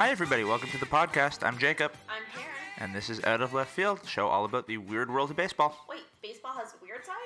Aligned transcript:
Hi, 0.00 0.08
everybody. 0.08 0.44
Welcome 0.44 0.70
to 0.70 0.78
the 0.78 0.86
podcast. 0.86 1.46
I'm 1.46 1.58
Jacob, 1.58 1.92
I'm 2.08 2.22
Taryn. 2.32 2.46
and 2.78 2.94
this 2.94 3.10
is 3.10 3.22
Out 3.24 3.42
of 3.42 3.52
Left 3.52 3.70
Field, 3.70 4.00
show 4.08 4.28
all 4.28 4.46
about 4.46 4.66
the 4.66 4.78
weird 4.78 5.10
world 5.12 5.30
of 5.30 5.36
baseball. 5.36 5.76
Wait, 5.90 6.00
baseball 6.22 6.54
has 6.54 6.72
a 6.72 6.82
weird 6.82 7.04
side? 7.04 7.16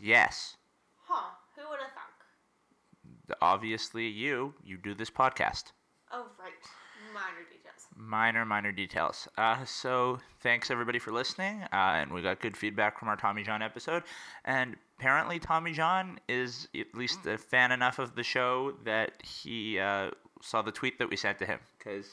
Yes, 0.00 0.56
Huh, 1.04 1.32
who 1.54 1.68
would 1.68 1.80
have 1.80 1.90
thunk? 1.90 3.38
obviously 3.42 4.06
you. 4.08 4.54
You 4.64 4.78
do 4.78 4.94
this 4.94 5.10
podcast. 5.10 5.72
Oh, 6.10 6.24
right. 6.40 6.52
Minor 7.12 7.44
details. 7.50 7.88
Minor, 7.94 8.46
minor 8.46 8.72
details. 8.72 9.28
Uh, 9.36 9.62
so 9.66 10.18
thanks 10.40 10.70
everybody 10.70 10.98
for 10.98 11.12
listening, 11.12 11.60
uh, 11.74 12.00
and 12.00 12.10
we 12.10 12.22
got 12.22 12.40
good 12.40 12.56
feedback 12.56 12.98
from 12.98 13.08
our 13.08 13.16
Tommy 13.16 13.42
John 13.42 13.60
episode. 13.60 14.02
And 14.46 14.76
apparently, 14.98 15.38
Tommy 15.38 15.74
John 15.74 16.20
is 16.26 16.68
at 16.74 16.94
least 16.94 17.26
a 17.26 17.36
fan 17.36 17.70
enough 17.70 17.98
of 17.98 18.14
the 18.14 18.22
show 18.22 18.72
that 18.84 19.22
he 19.22 19.78
uh, 19.78 20.12
saw 20.40 20.62
the 20.62 20.72
tweet 20.72 20.98
that 20.98 21.10
we 21.10 21.16
sent 21.16 21.38
to 21.40 21.46
him 21.46 21.58
because 21.86 22.08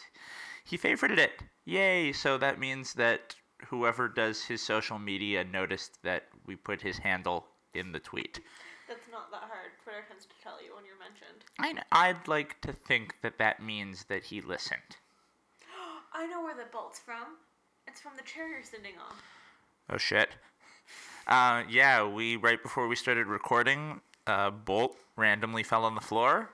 he 0.63 0.77
favorited 0.77 1.17
it. 1.17 1.41
Yay! 1.65 2.11
So 2.11 2.37
that 2.37 2.59
means 2.59 2.93
that 2.93 3.35
whoever 3.67 4.07
does 4.07 4.43
his 4.43 4.61
social 4.61 4.99
media 4.99 5.43
noticed 5.43 6.01
that 6.03 6.23
we 6.45 6.55
put 6.55 6.81
his 6.81 6.97
handle 6.97 7.47
in 7.73 7.91
the 7.91 7.99
tweet. 7.99 8.39
That's 8.87 9.09
not 9.11 9.31
that 9.31 9.43
hard. 9.47 9.71
Twitter 9.83 10.03
tends 10.07 10.25
to 10.25 10.33
tell 10.43 10.63
you 10.63 10.75
when 10.75 10.85
you're 10.85 10.99
mentioned. 10.99 11.45
I 11.59 11.73
kn- 11.73 11.85
I'd 11.91 12.27
like 12.27 12.59
to 12.61 12.73
think 12.73 13.15
that 13.21 13.37
that 13.39 13.61
means 13.61 14.05
that 14.05 14.23
he 14.23 14.41
listened. 14.41 14.97
I 16.13 16.27
know 16.27 16.43
where 16.43 16.55
the 16.55 16.69
bolt's 16.71 16.99
from. 16.99 17.37
It's 17.87 18.01
from 18.01 18.13
the 18.17 18.23
chair 18.23 18.49
you're 18.49 18.63
sitting 18.63 18.93
on. 18.99 19.15
Oh 19.89 19.97
shit. 19.97 20.29
Uh, 21.25 21.63
yeah, 21.69 22.05
we 22.05 22.35
right 22.35 22.61
before 22.61 22.87
we 22.87 22.95
started 22.95 23.27
recording, 23.27 24.01
uh, 24.27 24.51
Bolt 24.51 24.97
randomly 25.15 25.63
fell 25.63 25.85
on 25.85 25.95
the 25.95 26.01
floor. 26.01 26.49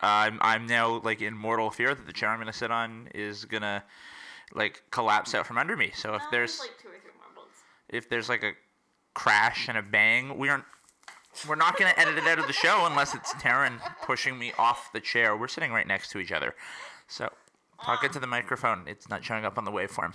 I'm 0.00 0.38
I'm 0.40 0.66
now 0.66 1.00
like 1.02 1.20
in 1.22 1.36
mortal 1.36 1.70
fear 1.70 1.94
that 1.94 2.06
the 2.06 2.12
chair 2.12 2.28
I'm 2.28 2.38
gonna 2.38 2.52
sit 2.52 2.70
on 2.70 3.08
is 3.14 3.44
gonna 3.44 3.84
like 4.54 4.82
collapse 4.90 5.34
out 5.34 5.46
from 5.46 5.58
under 5.58 5.76
me. 5.76 5.90
So 5.94 6.14
if 6.14 6.22
Uh, 6.22 6.26
there's 6.30 6.60
like 6.60 6.70
two 6.80 6.88
or 6.88 6.92
three 6.92 7.10
more 7.16 7.26
bolts. 7.34 7.60
if 7.88 8.08
there's 8.08 8.28
like 8.28 8.42
a 8.42 8.52
crash 9.14 9.68
and 9.68 9.76
a 9.76 9.82
bang, 9.82 10.38
we 10.38 10.48
aren't 10.48 10.64
we're 11.48 11.54
not 11.56 11.76
gonna 11.78 11.94
edit 11.96 12.16
it 12.18 12.26
out 12.26 12.38
of 12.38 12.46
the 12.46 12.52
show 12.52 12.86
unless 12.86 13.14
it's 13.14 13.32
Taryn 13.34 13.80
pushing 14.02 14.38
me 14.38 14.52
off 14.58 14.90
the 14.92 15.00
chair. 15.00 15.36
We're 15.36 15.48
sitting 15.48 15.72
right 15.72 15.86
next 15.86 16.10
to 16.10 16.18
each 16.18 16.32
other, 16.32 16.54
so 17.06 17.30
talk 17.84 18.02
into 18.04 18.18
the 18.18 18.26
microphone. 18.26 18.84
It's 18.86 19.08
not 19.08 19.24
showing 19.24 19.44
up 19.44 19.58
on 19.58 19.64
the 19.64 19.70
waveform. 19.70 20.14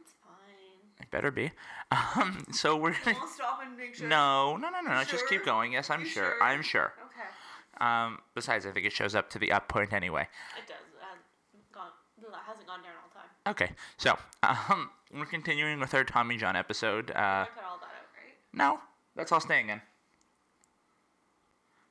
It's 0.00 0.12
fine. 0.24 1.00
It 1.00 1.10
better 1.10 1.30
be. 1.30 1.52
Um, 1.90 2.44
so 2.52 2.76
we're 2.76 2.92
gonna. 3.04 3.16
We'll 3.20 3.28
stop 3.28 3.60
and 3.64 3.76
make 3.76 3.94
sure. 3.94 4.08
No, 4.08 4.56
no, 4.56 4.70
no, 4.70 4.80
no, 4.80 4.92
no. 4.94 5.04
Just 5.04 5.28
keep 5.28 5.44
going. 5.44 5.72
Yes, 5.72 5.88
I'm 5.90 6.04
sure. 6.04 6.34
sure? 6.34 6.42
I'm 6.42 6.62
sure. 6.62 6.92
Okay. 6.98 7.05
Um, 7.80 8.18
besides, 8.34 8.66
I 8.66 8.70
think 8.72 8.86
it 8.86 8.92
shows 8.92 9.14
up 9.14 9.30
to 9.30 9.38
the 9.38 9.52
up 9.52 9.68
point 9.68 9.92
anyway. 9.92 10.28
It 10.58 10.66
does. 10.68 10.76
It 10.94 11.02
hasn't 11.02 11.72
gone, 11.72 11.90
it 12.18 12.46
hasn't 12.46 12.66
gone 12.66 12.80
down 12.82 12.92
all 13.02 13.10
the 13.12 13.18
time. 13.18 13.28
Okay, 13.48 13.72
so 13.96 14.16
um, 14.42 14.90
we're 15.14 15.26
continuing 15.26 15.78
with 15.80 15.94
our 15.94 16.04
Tommy 16.04 16.36
John 16.36 16.56
episode. 16.56 17.10
Uh, 17.10 17.44
cut 17.44 17.64
all 17.68 17.78
that 17.78 17.86
out, 17.86 18.08
right? 18.16 18.34
no, 18.52 18.80
that's 19.14 19.30
all 19.32 19.40
staying 19.40 19.68
in. 19.70 19.80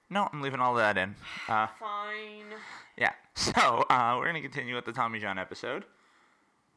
No, 0.09 0.29
I'm 0.31 0.41
leaving 0.41 0.59
all 0.59 0.75
that 0.75 0.97
in. 0.97 1.15
Uh, 1.47 1.67
Fine. 1.79 2.59
yeah. 2.97 3.13
So 3.35 3.51
uh, 3.89 4.15
we're 4.17 4.27
gonna 4.27 4.41
continue 4.41 4.75
with 4.75 4.85
the 4.85 4.93
Tommy 4.93 5.19
John 5.19 5.37
episode, 5.37 5.83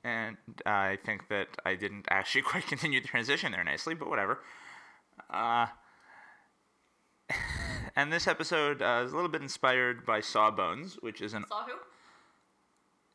and 0.03 0.37
I 0.66 0.99
think 1.05 1.28
that 1.28 1.49
I 1.65 1.75
didn't 1.77 2.06
actually 2.11 2.43
quite 2.50 2.66
continue 2.66 3.00
the 3.00 3.06
transition 3.09 3.53
there 3.53 3.62
nicely, 3.65 3.94
but 3.94 4.09
whatever. 4.11 4.41
Uh, 5.31 5.66
and 7.98 8.12
this 8.12 8.28
episode 8.28 8.81
uh, 8.81 9.03
is 9.04 9.12
a 9.12 9.14
little 9.14 9.28
bit 9.28 9.42
inspired 9.42 10.06
by 10.06 10.20
Sawbones, 10.20 10.94
which 11.03 11.20
is 11.20 11.34
an 11.34 11.44
Saw 11.48 11.64
who? 11.64 11.72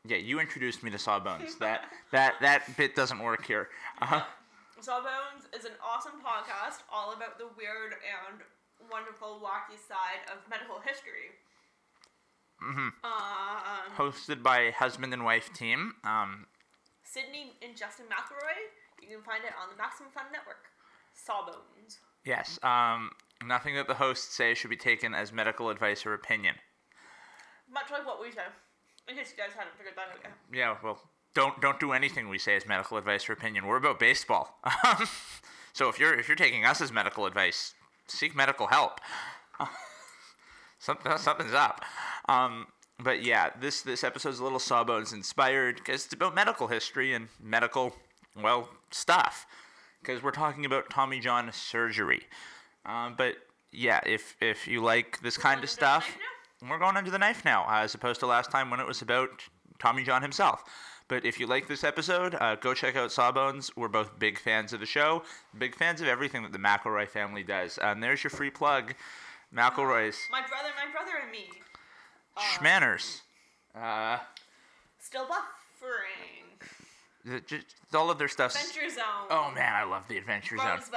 yeah. 0.05 0.17
You 0.17 0.39
introduced 0.41 0.83
me 0.83 0.91
to 0.91 0.99
Sawbones. 0.99 1.55
that 1.59 1.85
that 2.11 2.35
that 2.41 2.75
bit 2.77 2.93
doesn't 2.95 3.19
work 3.19 3.45
here. 3.45 3.69
Uh, 4.01 4.21
Sawbones 4.81 5.47
is 5.57 5.63
an 5.63 5.71
awesome 5.81 6.19
podcast 6.19 6.83
all 6.91 7.13
about 7.13 7.37
the 7.39 7.47
weird 7.57 7.93
and 8.03 8.41
wonderful, 8.91 9.39
wacky 9.41 9.79
side 9.79 10.27
of 10.27 10.37
medical 10.49 10.75
history. 10.85 11.31
mhm. 12.61 12.91
Um, 13.03 13.95
Hosted 13.97 14.43
by 14.43 14.71
husband 14.71 15.13
and 15.13 15.23
wife 15.23 15.53
team. 15.53 15.93
Um, 16.03 16.47
Sydnee 17.07 17.55
and 17.65 17.77
Justin 17.77 18.05
McElroy. 18.11 18.59
You 19.01 19.15
can 19.15 19.23
find 19.23 19.43
it 19.45 19.53
on 19.61 19.69
the 19.69 19.77
Maximum 19.77 20.11
Fun 20.11 20.25
Network. 20.33 20.67
Sawbones. 21.15 21.99
yes. 22.25 22.59
Um, 22.63 23.11
nothing 23.47 23.75
that 23.75 23.87
the 23.87 23.95
hosts 23.95 24.35
say 24.35 24.53
should 24.53 24.69
be 24.69 24.77
taken 24.77 25.13
as 25.13 25.31
medical 25.31 25.69
advice 25.69 26.05
or 26.05 26.13
opinion. 26.13 26.55
Much 27.71 27.91
like 27.91 28.05
what 28.05 28.21
we 28.21 28.31
said. 28.31 28.51
In 29.07 29.15
case 29.15 29.33
you 29.35 29.43
guys 29.43 29.53
hadn't 29.55 29.75
figured 29.77 29.95
that 29.95 30.09
out 30.13 30.19
yet. 30.23 30.33
Yeah, 30.53 30.77
well, 30.83 30.99
don't 31.33 31.59
don't 31.61 31.79
do 31.79 31.91
anything 31.91 32.29
we 32.29 32.37
say 32.37 32.55
as 32.55 32.65
medical 32.65 32.97
advice 32.97 33.29
or 33.29 33.33
opinion. 33.33 33.65
We're 33.65 33.77
about 33.77 33.99
baseball. 33.99 34.59
So 35.73 35.89
if 35.89 35.99
you're 35.99 36.13
if 36.13 36.27
you're 36.27 36.35
taking 36.35 36.65
us 36.65 36.81
as 36.81 36.91
medical 36.91 37.25
advice, 37.25 37.73
seek 38.07 38.35
medical 38.35 38.67
help. 38.67 39.01
Something 40.79 41.17
something's 41.17 41.53
up. 41.53 41.83
Um, 42.29 42.67
but 42.99 43.23
yeah, 43.23 43.49
this 43.59 43.81
this 43.81 44.03
episode's 44.03 44.39
a 44.39 44.43
little 44.43 44.59
Sawbones 44.59 45.13
inspired 45.13 45.77
because 45.77 46.05
it's 46.05 46.13
about 46.13 46.35
medical 46.35 46.67
history 46.67 47.13
and 47.13 47.29
medical 47.41 47.95
well 48.39 48.69
stuff. 48.91 49.47
Because 50.01 50.21
we're 50.21 50.31
talking 50.31 50.65
about 50.65 50.89
Tommy 50.89 51.19
John 51.19 51.49
surgery. 51.51 52.23
Um, 52.85 53.15
but 53.17 53.35
yeah, 53.71 53.99
if 54.05 54.35
if 54.41 54.67
you 54.67 54.81
like 54.81 55.19
this 55.21 55.37
kind 55.37 55.63
of 55.63 55.69
under 55.69 55.75
the 55.75 55.81
knife 55.81 56.05
stuff, 56.05 56.17
we're 56.69 56.79
going 56.79 56.97
under 56.97 57.11
the 57.11 57.17
knife 57.19 57.43
now, 57.45 57.65
as 57.69 57.93
opposed 57.95 58.19
to 58.21 58.25
last 58.27 58.51
time 58.51 58.69
when 58.69 58.79
it 58.79 58.87
was 58.87 59.01
about 59.01 59.29
Tommy 59.79 60.03
John 60.03 60.21
himself. 60.21 60.63
But 61.09 61.25
if 61.25 61.39
you 61.39 61.47
like 61.47 61.67
this 61.67 61.83
episode, 61.83 62.35
uh, 62.35 62.55
go 62.55 62.73
check 62.73 62.95
out 62.95 63.11
Sawbones. 63.11 63.71
We're 63.75 63.89
both 63.89 64.17
big 64.19 64.39
fans 64.39 64.71
of 64.73 64.79
the 64.79 64.85
show, 64.85 65.23
big 65.57 65.75
fans 65.75 65.99
of 66.01 66.07
everything 66.07 66.43
that 66.43 66.53
the 66.53 66.57
McElroy 66.59 67.07
family 67.09 67.43
does. 67.43 67.77
And 67.77 68.01
there's 68.01 68.23
your 68.23 68.31
free 68.31 68.49
plug, 68.49 68.93
McElroy's 69.53 70.17
My 70.31 70.41
brother, 70.47 70.69
my 70.75 70.91
brother, 70.91 71.11
and 71.21 71.31
me. 71.31 71.49
Uh, 72.35 72.41
Shmanners. 72.41 73.21
Uh, 73.75 74.19
Still 74.99 75.25
buffering. 75.25 76.67
the- 77.25 77.41
just 77.41 77.65
all 77.93 78.09
of 78.09 78.17
their 78.17 78.27
stuff. 78.29 78.55
Adventure 78.55 78.89
Zone. 78.89 79.27
Oh 79.29 79.51
man, 79.53 79.73
I 79.73 79.83
love 79.83 80.07
the 80.07 80.17
Adventure 80.17 80.57
Zone. 80.57 80.65
Rose 80.67 80.89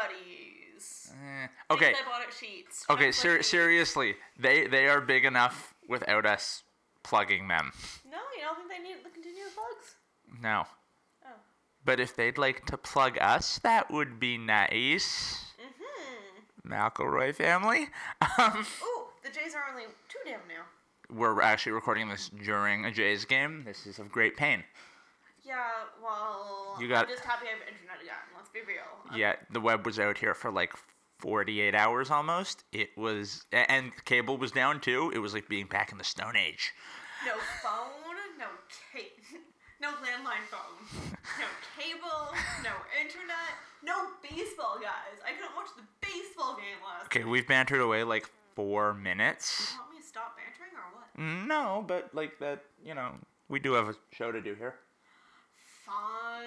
Buddies. 0.77 1.13
Eh, 1.13 1.47
Okay, 1.71 1.87
Things 1.87 1.99
I 2.07 2.09
bought 2.11 2.21
at 2.23 2.31
Sheetz. 2.31 2.91
okay. 2.91 3.13
Ser- 3.13 3.43
seriously, 3.43 4.17
they 4.39 4.67
they 4.67 4.89
are 4.89 5.01
big 5.01 5.25
enough 5.25 5.75
without 5.89 6.27
us 6.27 6.63
plugging 7.03 7.49
them. 7.49 7.73
No, 8.11 8.19
you 8.37 8.43
don't 8.43 8.57
think 8.57 8.69
they 8.71 8.79
need 8.89 8.97
the 9.05 9.11
continuous 9.11 9.53
plugs? 9.55 9.95
No. 10.43 10.65
Oh. 11.25 11.29
But 11.85 12.01
if 12.01 12.15
they'd 12.17 12.39
like 12.39 12.67
to 12.67 12.77
plug 12.77 13.17
us, 13.21 13.59
that 13.61 13.91
would 13.91 14.19
be 14.21 14.37
nice. 14.39 15.45
Mm-hmm. 15.61 16.73
McElroy 16.73 17.35
family. 17.35 17.89
Um, 18.39 18.67
Ooh, 18.83 19.05
the 19.23 19.31
Jays 19.31 19.55
are 19.55 19.65
only 19.71 19.85
two 20.09 20.19
down 20.31 20.41
now. 20.49 20.65
we're 21.15 21.41
actually 21.43 21.73
recording 21.73 22.09
this 22.09 22.29
during 22.45 22.85
a 22.85 22.91
Jays 22.91 23.25
game. 23.25 23.63
This 23.65 23.87
is 23.87 23.99
of 23.99 24.11
great 24.11 24.37
pain. 24.37 24.65
Yeah, 25.45 25.63
well, 26.03 26.77
You 26.81 26.89
got- 26.89 27.05
I'm 27.07 27.13
just 27.15 27.25
happy 27.25 27.47
I 27.47 27.51
have 27.51 27.61
internet. 28.07 28.37
Let's 28.37 28.51
be 28.51 28.61
real. 28.61 28.83
Um, 29.11 29.19
yeah, 29.19 29.35
the 29.51 29.61
web 29.61 29.87
was 29.87 29.99
out 29.99 30.19
here 30.19 30.35
for 30.35 30.51
like 30.51 30.73
48 31.19 31.75
hours 31.75 32.11
almost. 32.11 32.65
It 32.73 32.91
was, 32.97 33.45
and 33.53 33.93
cable 34.05 34.37
was 34.37 34.53
down 34.53 34.81
too. 34.81 35.11
It 35.15 35.19
was 35.19 35.35
like 35.35 35.49
being 35.49 35.67
back 35.67 35.93
in 35.93 35.99
the 35.99 36.05
Stone 36.05 36.37
Age. 36.37 36.73
No 37.25 37.33
phone, 37.63 38.39
no 38.39 38.47
cable, 38.93 39.11
no 39.81 39.89
landline 39.89 40.45
phone, 40.51 41.03
no 41.41 41.47
cable, 41.79 42.35
no 42.63 42.71
internet, 43.01 43.57
no 43.83 44.09
baseball, 44.23 44.79
guys. 44.81 45.19
I 45.25 45.33
couldn't 45.33 45.57
watch 45.57 45.69
the 45.77 45.83
baseball 46.01 46.57
game 46.57 46.77
last. 46.85 47.07
Okay, 47.07 47.25
we've 47.25 47.47
bantered 47.47 47.81
away 47.81 48.05
like 48.05 48.29
four 48.55 48.95
minutes. 48.95 49.73
You 49.73 49.81
want 49.81 49.93
me 49.93 50.01
to 50.01 50.07
stop 50.07 50.37
bantering 50.37 50.77
or 50.77 50.95
what? 50.95 51.47
No, 51.49 51.85
but 51.87 52.15
like 52.15 52.39
that, 52.39 52.65
you 52.85 52.95
know, 52.95 53.13
we 53.49 53.59
do 53.59 53.73
have 53.73 53.89
a 53.89 53.95
show 54.13 54.31
to 54.31 54.41
do 54.41 54.55
here. 54.55 54.75
Fine, 55.87 56.47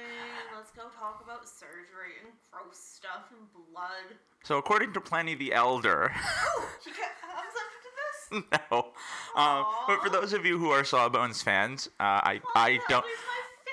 let's 0.56 0.72
go 0.72 0.84
talk 1.00 1.22
about 1.24 1.48
surgery 1.48 2.20
and 2.24 2.34
gross 2.52 2.78
stuff 2.78 3.32
and 3.32 3.48
blood. 3.72 4.18
So, 4.44 4.58
according 4.58 4.92
to 4.94 5.02
Pliny 5.02 5.34
the 5.36 5.54
Elder, 5.54 6.12
Oh, 6.14 6.70
he 6.84 6.92
ca- 6.92 6.98
comes 7.22 7.54
up 7.56 8.42
to 8.42 8.52
this. 8.52 8.60
no. 8.72 9.42
Um, 9.42 9.66
but 9.88 10.02
for 10.04 10.10
those 10.10 10.34
of 10.34 10.46
you 10.46 10.58
who 10.58 10.70
are 10.72 10.84
Sawbones 10.84 11.42
fans, 11.42 11.88
uh, 12.00 12.04
I 12.04 12.42
Oh, 12.44 12.52
I 12.56 12.80
don't 12.90 13.04
was 13.06 13.12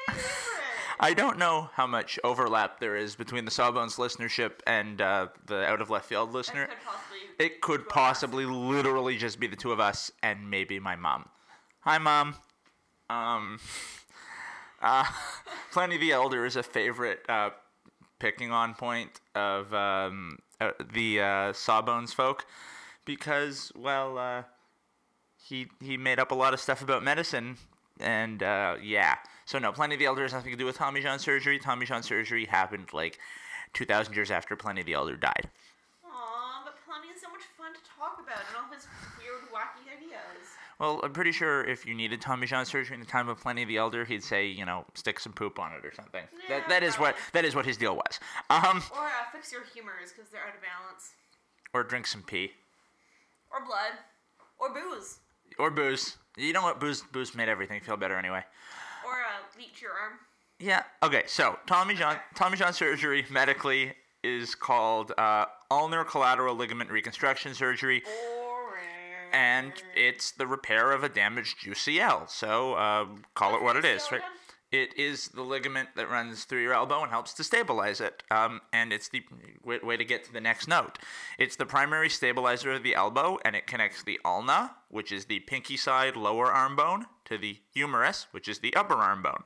my 0.09 0.15
favorite. 0.15 0.33
I 1.01 1.13
don't 1.15 1.37
know 1.39 1.69
how 1.75 1.87
much 1.87 2.19
overlap 2.25 2.79
there 2.81 2.97
is 2.97 3.17
between 3.17 3.45
the 3.45 3.51
Sawbones 3.51 3.97
listenership 3.97 4.53
and 4.67 5.01
uh, 5.01 5.29
the 5.47 5.67
Out 5.67 5.81
of 5.81 5.91
Left 5.91 6.07
Field 6.07 6.33
listener. 6.33 6.67
Could 6.67 6.77
possibly. 6.87 7.45
It 7.45 7.61
could 7.61 7.81
two 7.81 7.83
of 7.83 7.87
us. 7.89 7.93
possibly, 7.93 8.45
literally, 8.47 9.17
just 9.19 9.39
be 9.41 9.47
the 9.49 9.57
two 9.57 9.73
of 9.73 9.81
us 9.81 10.11
and 10.23 10.49
maybe 10.49 10.79
my 10.79 10.95
mom. 10.97 11.29
Hi, 11.81 11.99
mom. 11.99 12.37
Um, 13.11 13.59
uh, 14.87 15.05
Pliny 15.73 15.99
the 15.99 16.13
Elder 16.13 16.47
is 16.47 16.57
a 16.57 16.63
favorite 16.63 17.21
uh, 17.29 17.51
picking 18.19 18.53
on 18.53 18.75
point 18.75 19.21
of 19.35 19.73
um, 19.75 20.39
uh, 20.61 20.71
the 20.93 21.21
uh, 21.21 21.53
Sawbones 21.53 22.13
folk 22.13 22.47
because, 23.05 23.73
well, 23.77 24.19
uh, 24.19 24.43
he 25.37 25.69
he 25.81 25.97
made 25.97 26.19
up 26.19 26.31
a 26.31 26.35
lot 26.35 26.55
of 26.55 26.61
stuff 26.61 26.83
about 26.83 27.03
medicine 27.03 27.57
and 28.01 28.43
uh, 28.43 28.77
yeah. 28.83 29.17
So 29.45 29.59
no, 29.59 29.73
Pliny 29.73 29.97
the 29.97 30.07
Elder 30.07 30.23
has 30.23 30.33
nothing 30.33 30.53
to 30.53 30.57
do 30.57 30.67
with 30.67 30.77
Tommy 30.77 31.01
John 31.01 31.19
surgery. 31.19 31.59
Tommy 31.59 31.87
John 31.87 32.03
surgery 32.03 32.47
happened 32.47 32.93
like 32.93 33.19
2,000 33.75 34.15
years 34.15 34.31
after 34.31 34.57
Pliny 34.57 34.83
the 34.83 34.95
Elder 34.95 35.17
died. 35.17 35.49
Aw, 36.05 36.63
but 36.65 36.75
Pliny 36.85 37.13
is 37.15 37.21
so 37.21 37.29
much 37.31 37.43
fun 37.57 37.73
to 37.73 37.81
talk 37.99 38.19
about 38.23 38.43
and 38.49 38.57
all 38.57 38.73
his. 38.75 38.87
Well, 40.79 41.01
I'm 41.03 41.13
pretty 41.13 41.33
sure 41.33 41.65
if 41.65 41.87
you 41.87 41.95
needed 41.95 42.21
Tommy 42.21 42.47
John 42.47 42.67
surgery 42.67 42.95
in 42.95 43.01
the 43.01 43.07
time 43.07 43.29
of 43.31 43.41
Pliny 43.41 43.65
the 43.65 43.79
Elder, 43.79 44.05
he'd 44.05 44.23
say, 44.23 44.47
you 44.47 44.67
know, 44.67 44.85
stick 44.95 45.19
some 45.19 45.33
poop 45.33 45.59
on 45.59 45.73
it 45.73 45.85
or 45.87 45.93
something. 45.95 46.23
Yeah, 46.49 46.59
that 46.61 46.69
that 46.69 46.83
is 46.83 46.97
what 46.97 47.17
that 47.33 47.45
is 47.47 47.55
what 47.55 47.65
his 47.65 47.77
deal 47.79 47.95
was. 47.97 48.21
Um, 48.51 48.83
Or 48.95 49.05
uh, 49.07 49.11
fix 49.33 49.51
your 49.53 49.63
humors 49.75 50.13
because 50.15 50.31
they're 50.31 50.43
out 50.43 50.55
of 50.55 50.61
balance. 50.61 51.13
or 51.73 51.83
drink 51.83 52.07
some 52.07 52.23
pee, 52.23 52.53
Or 53.51 53.65
blood. 53.65 53.93
Or 54.59 54.73
booze. 54.73 55.19
or 55.59 55.71
booze. 55.71 56.17
You 56.37 56.53
know 56.53 56.63
what? 56.63 56.79
Booze 56.81 57.03
booze 57.13 57.35
made 57.35 57.49
everything 57.49 57.81
feel 57.81 57.97
better 57.97 58.17
anyway. 58.19 58.43
Or 59.07 59.13
uh, 59.13 59.59
leech 59.59 59.81
your 59.81 59.93
arm. 59.93 60.15
Yeah. 60.59 60.83
Okay. 61.03 61.23
So 61.27 61.59
Tommy 61.67 61.95
John 61.95 62.17
Tommy 62.35 62.57
John 62.59 62.73
surgery 62.75 63.25
medically 63.31 63.95
is 64.23 64.55
called 64.55 65.13
uh, 65.17 65.47
ulnar 65.71 66.05
collateral 66.05 66.55
ligament 66.55 66.91
reconstruction 66.91 67.55
surgery. 67.55 68.01
Boring. 68.05 68.36
And 69.37 69.73
it's 69.95 70.31
the 70.31 70.47
repair 70.47 70.93
of 70.93 71.05
a 71.05 71.09
damaged 71.11 71.59
UCL. 71.67 72.31
So 72.31 72.73
uh, 72.75 73.05
call 73.35 73.55
it 73.55 73.63
what 73.63 73.77
it 73.77 73.85
is, 73.85 74.11
right? 74.11 74.23
It 74.73 74.99
is 74.99 75.29
the 75.29 75.43
ligament 75.43 75.91
that 75.95 76.11
runs 76.11 76.45
through 76.45 76.63
your 76.63 76.73
elbow 76.75 77.03
and 77.03 77.11
helps 77.11 77.33
to 77.35 77.45
stabilize 77.45 78.01
it. 78.01 78.23
Um, 78.31 78.63
and 78.73 78.93
it's 78.93 79.09
the 79.09 79.23
way, 79.63 79.79
way 79.83 79.97
to 79.97 80.05
get 80.05 80.25
to 80.25 80.33
the 80.33 80.41
next 80.41 80.67
note. 80.69 80.99
It's 81.39 81.55
the 81.57 81.67
primary 81.67 82.09
stabilizer 82.09 82.73
of 82.73 82.83
the 82.83 82.95
elbow, 82.95 83.39
and 83.45 83.55
it 83.55 83.67
connects 83.67 84.03
the 84.03 84.19
ulna, 84.25 84.75
which 84.91 85.13
is 85.13 85.27
the 85.27 85.41
pinky 85.41 85.77
side 85.77 86.17
lower 86.17 86.51
arm 86.51 86.75
bone, 86.75 87.07
to 87.27 87.39
the 87.39 87.59
humerus, 87.75 88.27
which 88.33 88.49
is 88.49 88.59
the 88.59 88.75
upper 88.75 88.95
arm 88.95 89.23
bone. 89.23 89.45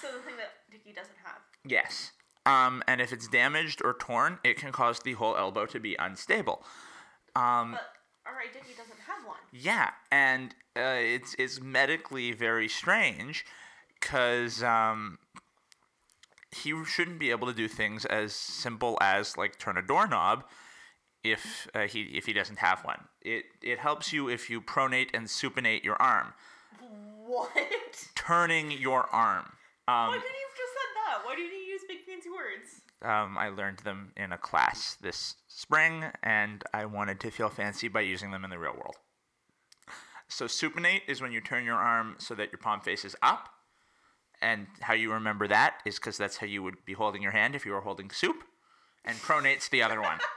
So 0.00 0.08
the 0.08 0.22
thing 0.22 0.36
that 0.38 0.52
Dickey 0.70 0.92
doesn't 0.94 1.18
have. 1.24 1.40
Yes. 1.66 2.12
Um, 2.46 2.82
and 2.88 3.00
if 3.00 3.12
it's 3.12 3.28
damaged 3.28 3.82
or 3.84 3.94
torn, 3.94 4.38
it 4.42 4.56
can 4.56 4.72
cause 4.72 5.00
the 5.00 5.12
whole 5.12 5.36
elbow 5.36 5.66
to 5.66 5.78
be 5.80 5.96
unstable. 5.96 6.64
Um, 7.36 7.72
But 7.72 7.92
alright, 8.28 8.52
Dickey 8.52 8.74
doesn't 8.76 8.88
have 8.88 8.88
one. 8.88 8.91
Yeah, 9.52 9.90
and 10.10 10.54
uh, 10.76 10.96
it's 10.98 11.34
it's 11.38 11.60
medically 11.60 12.32
very 12.32 12.68
strange 12.68 13.44
because 14.00 14.62
um, 14.62 15.18
he 16.50 16.72
shouldn't 16.86 17.18
be 17.18 17.30
able 17.30 17.46
to 17.46 17.52
do 17.54 17.68
things 17.68 18.04
as 18.06 18.34
simple 18.34 18.96
as 19.00 19.36
like 19.36 19.58
turn 19.58 19.76
a 19.76 19.82
doorknob 19.82 20.44
if 21.22 21.68
uh, 21.74 21.80
he 21.86 22.02
if 22.02 22.24
he 22.26 22.32
doesn't 22.32 22.58
have 22.60 22.80
one. 22.84 23.04
It 23.20 23.44
it 23.62 23.78
helps 23.78 24.12
you 24.12 24.28
if 24.28 24.48
you 24.48 24.60
pronate 24.62 25.10
and 25.14 25.26
supinate 25.26 25.84
your 25.84 26.00
arm, 26.00 26.32
What? 26.80 28.08
turning 28.14 28.70
your 28.72 29.06
arm. 29.14 29.52
Why 29.84 30.06
Um, 30.06 30.12
didn't 30.14 30.24
you 30.24 30.46
have 30.48 30.56
just 30.56 30.72
said 30.72 30.90
that? 31.06 31.26
Why 31.26 31.36
did 31.36 31.50
you 31.52 31.58
use 31.58 31.82
big 31.86 31.98
fancy 32.06 32.30
words? 32.30 32.80
um, 33.02 33.36
I 33.36 33.48
learned 33.48 33.80
them 33.80 34.12
in 34.16 34.32
a 34.32 34.38
class 34.38 34.94
this 35.00 35.34
spring, 35.48 36.04
and 36.22 36.62
I 36.72 36.86
wanted 36.86 37.20
to 37.20 37.30
feel 37.30 37.48
fancy 37.50 37.88
by 37.88 38.00
using 38.02 38.30
them 38.30 38.44
in 38.44 38.50
the 38.50 38.58
real 38.58 38.72
world. 38.74 38.96
So 40.32 40.46
supinate 40.46 41.02
is 41.08 41.20
when 41.20 41.30
you 41.32 41.40
turn 41.40 41.64
your 41.64 41.76
arm 41.76 42.16
so 42.18 42.34
that 42.34 42.50
your 42.50 42.58
palm 42.58 42.80
faces 42.80 43.14
up, 43.22 43.50
and 44.40 44.66
how 44.80 44.94
you 44.94 45.12
remember 45.12 45.46
that 45.46 45.80
is 45.84 45.96
because 45.96 46.16
that's 46.16 46.38
how 46.38 46.46
you 46.46 46.62
would 46.62 46.84
be 46.84 46.94
holding 46.94 47.22
your 47.22 47.32
hand 47.32 47.54
if 47.54 47.66
you 47.66 47.72
were 47.72 47.82
holding 47.82 48.10
soup, 48.10 48.42
and 49.04 49.16
pronate's 49.18 49.68
the 49.68 49.82
other 49.82 50.00
one. 50.00 50.18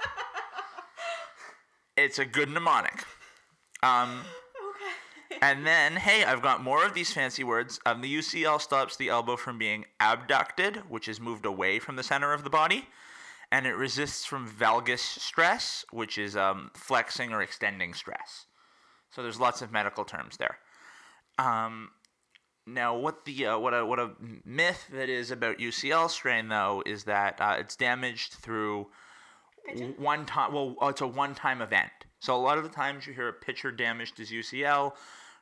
It's 1.98 2.20
a 2.20 2.26
good 2.26 2.50
mnemonic. 2.50 3.06
Um, 3.82 4.20
Okay. 5.32 5.40
and 5.42 5.66
then, 5.66 5.94
hey, 5.96 6.26
I've 6.26 6.42
got 6.42 6.62
more 6.62 6.86
of 6.86 6.94
these 6.94 7.14
fancy 7.14 7.46
words. 7.46 7.80
Um, 7.86 8.02
the 8.02 8.18
UCL 8.18 8.60
stops 8.60 8.98
the 8.98 9.08
elbow 9.08 9.38
from 9.38 9.58
being 9.58 9.86
abducted, 10.02 10.90
which 10.90 11.08
is 11.08 11.22
moved 11.22 11.46
away 11.46 11.80
from 11.80 11.96
the 11.96 12.04
center 12.04 12.34
of 12.34 12.44
the 12.44 12.50
body, 12.50 12.90
and 13.50 13.66
it 13.66 13.76
resists 13.76 14.26
from 14.26 14.46
valgus 14.46 15.00
stress, 15.00 15.86
which 15.92 16.18
is 16.18 16.36
um, 16.36 16.70
flexing 16.74 17.32
or 17.32 17.42
extending 17.42 17.94
stress. 17.94 18.46
So 19.16 19.24
there's 19.24 19.40
lots 19.40 19.62
of 19.62 19.72
medical 19.72 20.04
terms 20.04 20.36
there. 20.36 20.58
Um, 21.38 21.92
now, 22.68 22.98
what 22.98 23.24
the 23.24 23.46
uh, 23.46 23.58
what 23.58 23.74
a 23.74 23.86
what 23.86 24.00
a 24.00 24.12
myth 24.44 24.90
that 24.92 25.08
is 25.08 25.32
about 25.32 25.58
UCL 25.58 26.10
strain 26.10 26.50
though 26.50 26.84
is 26.86 27.06
that 27.06 27.40
uh, 27.40 27.56
it's 27.58 27.78
damaged 27.78 28.34
through 28.34 28.88
one 29.98 30.26
time. 30.26 30.52
Well, 30.54 30.76
it's 30.84 31.02
a 31.02 31.08
one-time 31.08 31.62
event. 31.62 31.92
So 32.20 32.36
a 32.36 32.42
lot 32.42 32.58
of 32.58 32.64
the 32.64 32.70
times 32.70 33.08
you 33.08 33.14
hear 33.14 33.30
a 33.30 33.34
pitcher 33.34 33.72
damaged 33.72 34.18
his 34.18 34.32
UCL. 34.32 34.94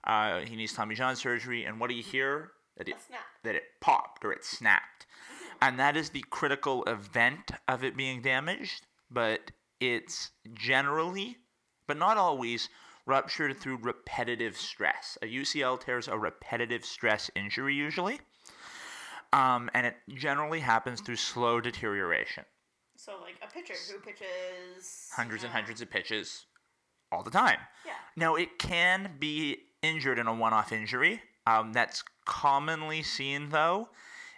Uh, 0.03 0.41
he 0.41 0.55
needs 0.55 0.73
Tommy 0.73 0.95
John 0.95 1.15
surgery, 1.15 1.63
and 1.63 1.79
what 1.79 1.89
do 1.89 1.95
you 1.95 2.03
hear? 2.03 2.51
That 2.77 2.89
it 2.89 2.95
that 3.43 3.55
it 3.55 3.63
popped 3.81 4.25
or 4.25 4.33
it 4.33 4.43
snapped, 4.43 5.05
and 5.61 5.79
that 5.79 5.95
is 5.95 6.09
the 6.09 6.25
critical 6.29 6.83
event 6.83 7.51
of 7.67 7.83
it 7.83 7.95
being 7.95 8.21
damaged. 8.21 8.85
But 9.09 9.51
it's 9.79 10.31
generally, 10.53 11.37
but 11.87 11.97
not 11.97 12.17
always, 12.17 12.69
ruptured 13.05 13.57
through 13.57 13.77
repetitive 13.77 14.57
stress. 14.57 15.17
A 15.21 15.25
UCL 15.25 15.81
tear 15.81 15.97
is 15.97 16.07
a 16.07 16.17
repetitive 16.17 16.85
stress 16.85 17.29
injury 17.35 17.75
usually, 17.75 18.19
um, 19.31 19.69
and 19.73 19.85
it 19.85 19.95
generally 20.15 20.59
happens 20.59 21.01
through 21.01 21.17
slow 21.17 21.59
deterioration. 21.59 22.45
So 22.95 23.13
like 23.21 23.35
a 23.41 23.51
pitcher 23.51 23.73
who 23.91 23.99
pitches 23.99 25.09
hundreds 25.13 25.43
and 25.43 25.51
hundreds 25.51 25.81
of 25.81 25.89
pitches 25.89 26.45
all 27.11 27.23
the 27.23 27.31
time. 27.31 27.57
Yeah. 27.85 27.93
Now, 28.15 28.35
it 28.35 28.57
can 28.57 29.11
be 29.19 29.57
injured 29.81 30.19
in 30.19 30.27
a 30.27 30.33
one 30.33 30.53
off 30.53 30.71
injury. 30.71 31.21
Um, 31.45 31.73
that's 31.73 32.03
commonly 32.25 33.03
seen, 33.03 33.49
though, 33.49 33.89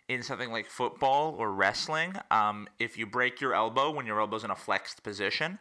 in 0.09 0.23
something 0.23 0.51
like 0.51 0.67
football 0.67 1.35
or 1.37 1.51
wrestling. 1.51 2.15
Um, 2.31 2.67
if 2.79 2.97
you 2.97 3.05
break 3.05 3.39
your 3.39 3.53
elbow 3.53 3.91
when 3.91 4.05
your 4.05 4.19
elbow's 4.19 4.43
in 4.43 4.51
a 4.51 4.55
flexed 4.55 5.03
position 5.03 5.59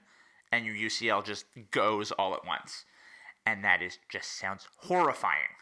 and 0.50 0.64
your 0.64 0.74
UCL 0.74 1.24
just 1.24 1.46
goes 1.70 2.10
all 2.12 2.34
at 2.34 2.46
once. 2.46 2.84
And 3.46 3.62
that 3.64 3.82
is 3.82 3.98
just 4.08 4.38
sounds 4.38 4.68
horrifying. 4.78 5.52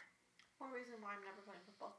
One 0.59 0.71
reason 0.71 0.93
why 1.01 1.09
I'm 1.11 1.23
never 1.25 1.41
playing 1.45 1.61
football. 1.65 1.97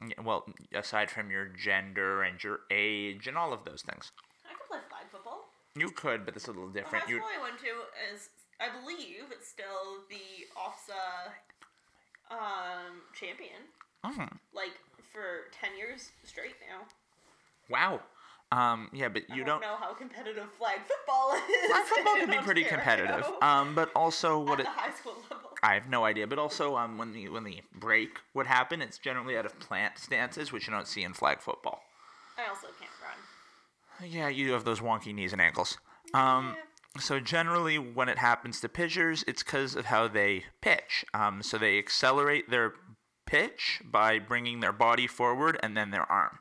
Yeah, 0.00 0.24
Well, 0.24 0.46
aside 0.78 1.10
from 1.10 1.30
your 1.30 1.46
gender 1.46 2.22
and 2.22 2.42
your 2.42 2.60
age 2.70 3.26
and 3.26 3.36
all 3.36 3.52
of 3.52 3.64
those 3.64 3.82
things. 3.82 4.12
I 4.48 4.54
could 4.54 4.66
play 4.68 4.78
flag 4.88 5.10
football. 5.12 5.44
You 5.76 5.90
could, 5.90 6.24
but 6.24 6.34
it's 6.36 6.48
a 6.48 6.52
little 6.52 6.70
different. 6.70 7.06
The 7.06 7.12
high 7.12 7.18
school 7.18 7.38
I 7.38 7.42
went 7.42 7.58
to 7.60 8.14
is, 8.14 8.30
I 8.58 8.68
believe, 8.80 9.24
it's 9.30 9.46
still 9.46 10.02
the 10.08 10.48
OFSAA 10.56 11.32
um, 12.30 13.02
champion. 13.14 13.68
Mhm. 14.04 14.38
Like 14.54 14.72
for 15.12 15.50
ten 15.52 15.76
years 15.76 16.10
straight 16.24 16.56
now. 16.66 16.86
Wow. 17.68 18.00
Um, 18.52 18.90
yeah, 18.92 19.08
but 19.08 19.22
I 19.30 19.34
you 19.36 19.44
don't 19.44 19.60
don't 19.60 19.70
know 19.70 19.76
how 19.76 19.94
competitive 19.94 20.46
flag 20.58 20.80
football 20.80 21.34
is. 21.48 21.70
Flag 21.70 21.84
football 21.84 22.16
can 22.16 22.30
be 22.30 22.38
pretty 22.44 22.64
competitive. 22.64 23.24
Um, 23.42 23.74
but 23.74 23.90
also 23.94 24.40
At 24.42 24.48
what 24.48 24.60
it, 24.60 24.64
the 24.64 24.70
high 24.70 24.92
school 24.92 25.14
level. 25.30 25.50
I 25.62 25.74
have 25.74 25.88
no 25.88 26.04
idea. 26.04 26.26
But 26.26 26.38
also, 26.38 26.76
um, 26.76 26.98
when 26.98 27.12
the 27.12 27.28
when 27.28 27.44
the 27.44 27.60
break 27.74 28.18
would 28.34 28.46
happen, 28.46 28.82
it's 28.82 28.98
generally 28.98 29.36
out 29.36 29.46
of 29.46 29.58
plant 29.60 29.98
stances, 29.98 30.52
which 30.52 30.66
you 30.66 30.72
don't 30.72 30.88
see 30.88 31.02
in 31.02 31.12
flag 31.12 31.40
football. 31.40 31.82
I 32.36 32.48
also 32.48 32.68
can't 32.78 32.90
run. 33.02 34.10
Yeah, 34.10 34.28
you 34.28 34.52
have 34.52 34.64
those 34.64 34.80
wonky 34.80 35.14
knees 35.14 35.32
and 35.32 35.40
ankles. 35.42 35.76
Um, 36.14 36.56
so 36.98 37.20
generally, 37.20 37.78
when 37.78 38.08
it 38.08 38.18
happens 38.18 38.60
to 38.60 38.68
pitchers, 38.68 39.22
it's 39.28 39.42
because 39.42 39.76
of 39.76 39.86
how 39.86 40.08
they 40.08 40.44
pitch. 40.60 41.04
Um, 41.14 41.42
so 41.42 41.58
they 41.58 41.78
accelerate 41.78 42.50
their 42.50 42.72
pitch 43.26 43.80
by 43.84 44.18
bringing 44.18 44.60
their 44.60 44.72
body 44.72 45.06
forward 45.06 45.58
and 45.62 45.76
then 45.76 45.90
their 45.90 46.10
arm. 46.10 46.38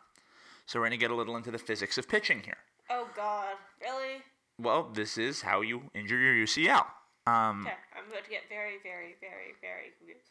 So 0.69 0.79
we're 0.79 0.85
gonna 0.85 0.97
get 0.97 1.09
a 1.09 1.15
little 1.15 1.35
into 1.35 1.49
the 1.49 1.57
physics 1.57 1.97
of 1.97 2.07
pitching 2.07 2.41
here. 2.45 2.59
Oh 2.91 3.07
God, 3.15 3.55
really? 3.81 4.21
Well, 4.59 4.91
this 4.93 5.17
is 5.17 5.41
how 5.41 5.61
you 5.61 5.89
injure 5.95 6.19
your 6.19 6.45
UCL. 6.45 6.85
Um, 7.25 7.61
Okay, 7.65 7.73
I'm 7.97 8.07
going 8.11 8.23
to 8.23 8.29
get 8.29 8.43
very, 8.49 8.77
very, 8.83 9.15
very, 9.19 9.55
very 9.61 9.93
confused. 9.97 10.29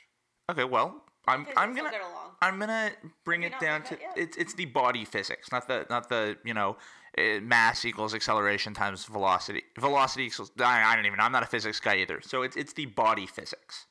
okay, 0.48 0.62
well, 0.62 1.02
I'm 1.26 1.40
Okay, 1.42 1.52
I'm 1.56 1.74
gonna 1.74 1.90
get 1.90 2.02
along. 2.02 2.36
I'm 2.40 2.60
gonna 2.60 2.92
bring 3.24 3.42
it 3.42 3.58
down 3.58 3.82
to 3.84 3.98
it's 4.14 4.36
it's 4.36 4.54
the 4.54 4.66
body 4.66 5.04
physics, 5.04 5.50
not 5.50 5.66
the 5.66 5.86
not 5.90 6.08
the 6.08 6.36
you 6.44 6.54
know 6.54 6.76
uh, 7.18 7.40
mass 7.42 7.84
equals 7.84 8.14
acceleration 8.14 8.74
times 8.74 9.06
velocity. 9.06 9.64
Velocity 9.76 10.26
equals 10.26 10.52
I, 10.60 10.84
I 10.84 10.94
don't 10.94 11.06
even. 11.06 11.18
know. 11.18 11.24
I'm 11.24 11.32
not 11.32 11.42
a 11.42 11.46
physics 11.46 11.80
guy 11.80 11.96
either. 11.96 12.20
So 12.22 12.42
it's 12.42 12.56
it's 12.56 12.74
the 12.74 12.86
body 12.86 13.26
physics. 13.26 13.86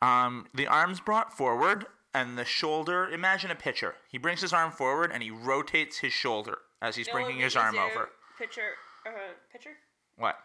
Um, 0.00 0.46
the 0.54 0.68
arms 0.68 1.00
brought 1.00 1.36
forward 1.36 1.86
and 2.16 2.38
the 2.38 2.46
shoulder. 2.46 3.08
Imagine 3.10 3.50
a 3.50 3.54
pitcher. 3.54 3.94
He 4.10 4.16
brings 4.16 4.40
his 4.40 4.52
arm 4.54 4.72
forward 4.72 5.10
and 5.12 5.22
he 5.22 5.30
rotates 5.30 5.98
his 5.98 6.14
shoulder 6.14 6.58
as 6.80 6.96
he's 6.96 7.06
what 7.08 7.12
bringing 7.14 7.42
his 7.42 7.54
arm 7.54 7.76
over. 7.76 8.08
Pitcher, 8.38 8.72
uh, 9.06 9.10
pitcher. 9.52 9.72
What? 10.16 10.36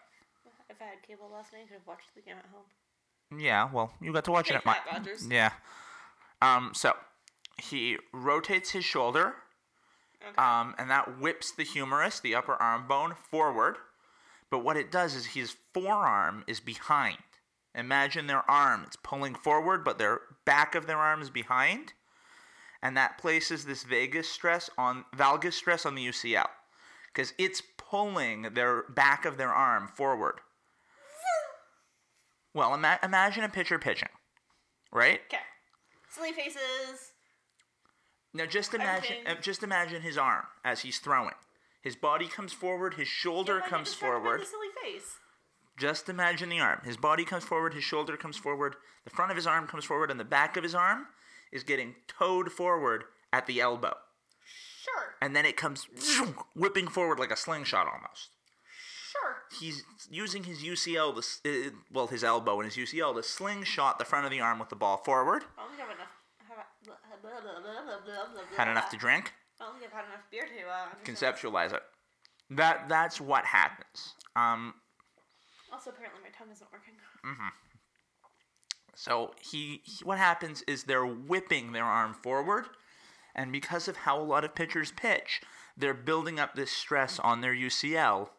If 0.70 0.82
I 0.82 0.86
had 0.86 1.02
cable 1.08 1.30
last 1.34 1.54
night, 1.54 1.62
I 1.64 1.68
could 1.68 1.74
have 1.76 1.88
watched 1.88 2.14
the 2.14 2.22
game 2.22 2.36
at 2.38 2.46
home. 2.52 3.40
Yeah. 3.42 3.70
Well, 3.72 3.94
you 4.02 4.12
got 4.12 4.26
to 4.26 4.32
watch 4.32 4.50
it 4.50 4.56
at 4.56 4.66
my. 4.66 4.78
Yeah. 5.30 5.52
Um. 6.42 6.72
So 6.76 6.94
he 7.62 7.98
rotates 8.12 8.72
his 8.72 8.84
shoulder. 8.84 9.36
Okay. 10.22 10.38
um, 10.38 10.76
and 10.78 10.90
that 10.92 11.20
whips 11.20 11.52
the 11.52 11.64
humerus, 11.64 12.20
the 12.20 12.36
upper 12.36 12.54
arm 12.54 12.88
bone, 12.88 13.16
forward. 13.30 13.78
But 14.52 14.60
what 14.60 14.78
it 14.78 14.92
does 14.92 15.16
is 15.16 15.28
his 15.28 15.56
forearm 15.74 16.44
is 16.48 16.60
behind. 16.60 17.18
Imagine 17.74 18.28
their 18.28 18.50
arm; 18.50 18.84
it's 18.86 18.98
pulling 18.98 19.34
forward, 19.36 19.84
but 19.86 19.98
their 19.98 20.22
back 20.46 20.76
of 20.76 20.88
their 20.88 20.98
arm 20.98 21.22
is 21.22 21.30
behind. 21.30 21.94
and 22.84 22.98
that 22.98 23.18
places 23.20 23.66
this 23.66 23.84
vagus 23.84 24.28
stress 24.28 24.68
on 24.78 25.06
valgus 25.16 25.54
stress 25.54 25.86
on 25.86 25.94
the 25.94 26.04
UCL 26.08 26.48
because 27.14 27.32
it's 27.38 27.62
pulling 27.78 28.42
their 28.56 28.84
back 28.90 29.24
of 29.24 29.38
their 29.38 29.54
arm 29.54 29.88
forward. 29.88 30.40
Well, 32.54 32.74
ima- 32.74 33.00
imagine 33.04 33.44
a 33.44 33.50
pitcher 33.50 33.80
pitching, 33.80 34.10
right? 34.92 35.22
Okay. 35.28 35.44
Silly 36.10 36.34
faces. 36.34 37.12
Now 38.34 38.46
just 38.46 38.74
imagine, 38.74 39.18
Everything. 39.26 39.38
uh, 39.38 39.42
just 39.42 39.64
imagine 39.64 40.02
his 40.02 40.18
arm 40.18 40.46
as 40.66 40.82
he's 40.82 41.00
throwing. 41.00 41.36
His 41.82 41.96
body 41.96 42.28
comes 42.28 42.52
forward, 42.54 42.96
his 42.96 43.08
shoulder 43.08 43.60
get 43.60 43.70
comes 43.70 43.94
forward. 43.94 44.42
Silly 44.46 44.68
face. 44.84 45.16
Just 45.82 46.10
imagine 46.10 46.50
the 46.50 46.60
arm. 46.60 46.80
His 46.86 46.96
body 46.96 47.26
comes 47.26 47.44
forward, 47.44 47.74
his 47.74 47.84
shoulder 47.84 48.16
comes 48.16 48.38
forward, 48.38 48.76
the 49.04 49.10
front 49.10 49.32
of 49.32 49.36
his 49.36 49.48
arm 49.48 49.66
comes 49.66 49.84
forward, 49.84 50.12
and 50.12 50.20
the 50.20 50.24
back 50.24 50.56
of 50.56 50.62
his 50.62 50.76
arm 50.76 51.08
is 51.52 51.64
getting 51.64 51.96
towed 52.08 52.52
forward 52.52 53.06
at 53.34 53.48
the 53.48 53.60
elbow. 53.60 53.96
Sure. 54.80 55.16
And 55.24 55.36
then 55.36 55.44
it 55.44 55.58
comes 55.58 55.88
whipping 56.56 56.88
forward 56.88 57.18
like 57.18 57.32
a 57.32 57.36
slingshot 57.36 57.88
almost. 57.88 58.30
Sure. 59.12 59.38
He's 59.60 59.84
using 60.12 60.44
his 60.44 60.60
UCL, 60.60 61.16
to, 61.16 61.22
uh, 61.50 61.72
well, 61.92 62.06
his 62.06 62.24
elbow 62.24 62.62
and 62.62 62.72
his 62.72 62.78
UCL 62.78 63.16
to 63.16 63.24
slingshot 63.24 63.98
the 63.98 64.06
front 64.06 64.26
of 64.26 64.32
the 64.32 64.40
arm 64.40 64.60
with 64.60 64.70
the 64.70 64.76
ball 64.76 64.98
forward. 64.98 65.46
I 65.58 65.64
don't 65.64 65.72
think 65.72 65.82
I've 65.82 65.96
enough. 65.96 66.10
Have, 66.48 66.58
Had 68.56 68.68
enough 68.68 68.92
to 68.92 68.98
drink. 68.98 69.34
I 69.60 69.64
don't 69.66 69.80
think 69.80 69.92
I've 69.92 69.98
had 69.98 70.06
enough 70.06 70.30
beer 70.30 70.44
to 70.44 70.70
uh. 70.70 70.90
Conceptualize 71.04 71.74
it. 71.74 71.82
That 72.52 72.88
that's 72.88 73.20
what 73.20 73.46
happens. 73.46 74.14
Um, 74.36 74.76
Also, 75.72 75.90
apparently 75.90 76.22
my 76.22 76.30
tongue 76.30 76.52
isn't 76.52 76.72
working. 76.72 76.94
Mhm. 77.24 77.52
So 78.96 79.34
he, 79.40 79.82
he- 79.84 80.04
what 80.04 80.18
happens 80.18 80.64
is 80.68 80.84
they're 80.84 81.06
whipping 81.06 81.72
their 81.72 81.86
arm 81.86 82.14
forward, 82.14 82.66
and 83.34 83.52
because 83.52 83.88
of 83.88 83.98
how 83.98 84.20
a 84.20 84.24
lot 84.24 84.44
of 84.44 84.54
pitchers 84.54 84.92
pitch, 84.92 85.42
they're 85.78 85.94
building 85.94 86.40
up 86.40 86.56
this 86.56 86.72
stress 86.72 87.18
on 87.20 87.42
their 87.42 87.54
UCL 87.56 88.30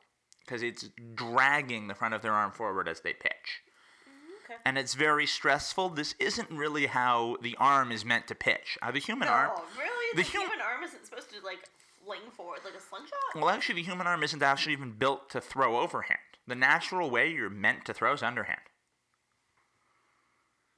because 0.45 0.63
it's 0.63 0.91
dragging 1.15 1.89
the 1.89 1.95
front 1.95 2.15
of 2.15 2.21
their 2.23 2.33
arm 2.35 2.53
forward 2.53 2.87
as 2.89 3.01
they 3.01 3.13
pitch. 3.15 3.63
Okay. 4.45 4.61
And 4.67 4.77
it's 4.77 4.93
very 4.95 5.27
stressful. 5.27 5.91
This 5.91 6.15
isn't 6.19 6.51
really 6.51 6.87
how 6.87 7.39
the 7.41 7.57
arm 7.59 7.91
is 7.91 8.05
meant 8.05 8.27
to 8.29 8.35
pitch. 8.35 8.77
Uh, 8.83 8.91
the 8.91 8.99
human 8.99 9.29
arm, 9.29 9.53
Oh, 9.57 9.65
really? 9.79 10.17
the 10.17 10.23
The, 10.23 10.29
hum- 10.39 10.43
human 10.43 10.61
arm 10.61 10.83
isn't 10.85 11.07
supposed 11.07 11.31
to 11.31 11.41
like 11.45 11.71
fling 12.05 12.21
forward 12.37 12.61
like 12.65 12.75
a 12.75 12.81
slingshot? 12.81 13.13
well, 13.35 13.49
actually, 13.49 13.77
the 13.77 13.89
human 13.89 14.07
arm 14.07 14.23
isn't 14.23 14.43
actually 14.43 14.75
even 14.75 14.91
built 14.93 15.31
to 15.31 15.41
throw 15.41 15.79
overhand. 15.81 16.19
The 16.47 16.55
natural 16.55 17.11
way 17.11 17.31
you're 17.31 17.51
meant 17.51 17.85
to 17.87 17.95
throw 17.95 18.13
is 18.13 18.23
underhand. 18.23 18.61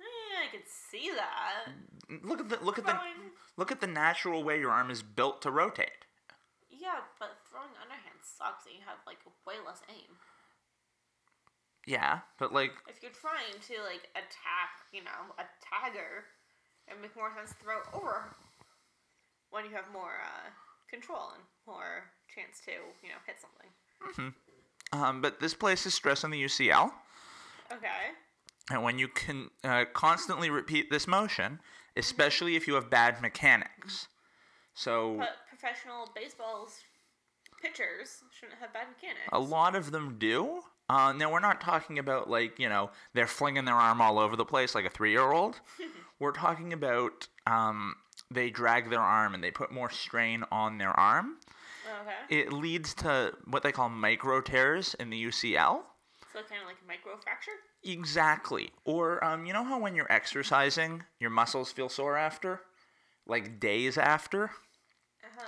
Eh, 0.00 0.04
I 0.46 0.50
could 0.50 0.66
see 0.68 1.10
that. 1.14 1.72
Look 2.22 2.40
at 2.40 2.48
the 2.48 2.58
look 2.64 2.78
at 2.78 2.84
the 2.86 2.98
look 3.56 3.72
at 3.72 3.80
the 3.80 3.86
natural 3.86 4.44
way 4.44 4.60
your 4.60 4.70
arm 4.70 4.90
is 4.90 5.02
built 5.02 5.40
to 5.42 5.50
rotate. 5.50 6.04
yeah, 6.70 7.00
but 7.18 7.38
throwing 7.48 7.72
underhand 7.80 8.20
sucks, 8.22 8.66
and 8.66 8.74
you 8.76 8.82
have 8.86 8.98
like 9.06 9.18
way 9.46 9.54
less 9.64 9.80
aim. 9.88 10.16
Yeah, 11.86 12.20
but 12.38 12.52
like 12.52 12.72
If 12.88 13.02
you're 13.02 13.12
trying 13.12 13.56
to 13.68 13.74
like 13.84 14.08
attack, 14.16 14.84
you 14.92 15.02
know, 15.04 15.32
a 15.38 15.44
tagger, 15.64 16.28
it 16.88 17.00
make 17.00 17.16
more 17.16 17.32
sense 17.36 17.50
to 17.52 17.56
throw 17.64 17.80
over 17.92 18.24
when 19.50 19.64
you 19.64 19.70
have 19.72 19.88
more 19.92 20.20
uh, 20.24 20.48
control 20.90 21.32
and 21.34 21.42
more 21.66 22.10
chance 22.32 22.60
to, 22.64 22.72
you 23.02 23.08
know, 23.12 23.20
hit 23.26 23.36
something. 23.40 24.34
Um, 24.94 25.20
but 25.20 25.40
this 25.40 25.54
places 25.54 25.92
stress 25.94 26.22
on 26.22 26.30
the 26.30 26.40
UCL, 26.44 26.92
Okay. 27.72 27.88
and 28.70 28.82
when 28.84 28.98
you 28.98 29.08
can 29.08 29.50
uh, 29.64 29.84
constantly 29.92 30.50
repeat 30.50 30.88
this 30.90 31.08
motion, 31.08 31.58
especially 31.96 32.54
if 32.54 32.68
you 32.68 32.74
have 32.74 32.90
bad 32.90 33.20
mechanics. 33.20 34.06
So 34.74 35.16
But 35.18 35.30
professional 35.48 36.08
baseball's 36.14 36.78
pitchers 37.60 38.22
shouldn't 38.38 38.58
have 38.60 38.72
bad 38.72 38.86
mechanics. 38.88 39.28
a 39.32 39.40
lot 39.40 39.74
of 39.74 39.90
them 39.90 40.16
do. 40.18 40.60
Uh, 40.88 41.12
now 41.12 41.32
we're 41.32 41.40
not 41.40 41.60
talking 41.60 41.98
about 41.98 42.28
like 42.30 42.58
you 42.58 42.68
know 42.68 42.90
they're 43.14 43.26
flinging 43.26 43.64
their 43.64 43.74
arm 43.74 44.00
all 44.00 44.18
over 44.18 44.36
the 44.36 44.44
place 44.44 44.74
like 44.76 44.84
a 44.84 44.90
three-year-old. 44.90 45.60
we're 46.20 46.30
talking 46.32 46.72
about 46.72 47.26
um, 47.46 47.94
they 48.30 48.48
drag 48.50 48.90
their 48.90 49.00
arm 49.00 49.34
and 49.34 49.42
they 49.42 49.50
put 49.50 49.72
more 49.72 49.90
strain 49.90 50.44
on 50.52 50.78
their 50.78 50.90
arm. 51.00 51.38
Okay. 51.84 52.40
It 52.40 52.52
leads 52.52 52.94
to 52.94 53.32
what 53.46 53.62
they 53.62 53.72
call 53.72 53.88
micro 53.88 54.40
tears 54.40 54.94
in 54.98 55.10
the 55.10 55.16
UCL. 55.26 55.82
So 56.32 56.40
kind 56.48 56.60
of 56.62 56.66
like 56.66 56.76
a 56.82 56.88
micro 56.88 57.16
fracture. 57.22 57.52
Exactly. 57.84 58.70
Or 58.84 59.22
um, 59.24 59.46
you 59.46 59.52
know 59.52 59.62
how 59.64 59.78
when 59.78 59.94
you're 59.94 60.10
exercising, 60.10 61.04
your 61.20 61.30
muscles 61.30 61.70
feel 61.70 61.88
sore 61.88 62.16
after, 62.16 62.60
like 63.26 63.60
days 63.60 63.96
after. 63.98 64.44
Uh, 65.24 65.42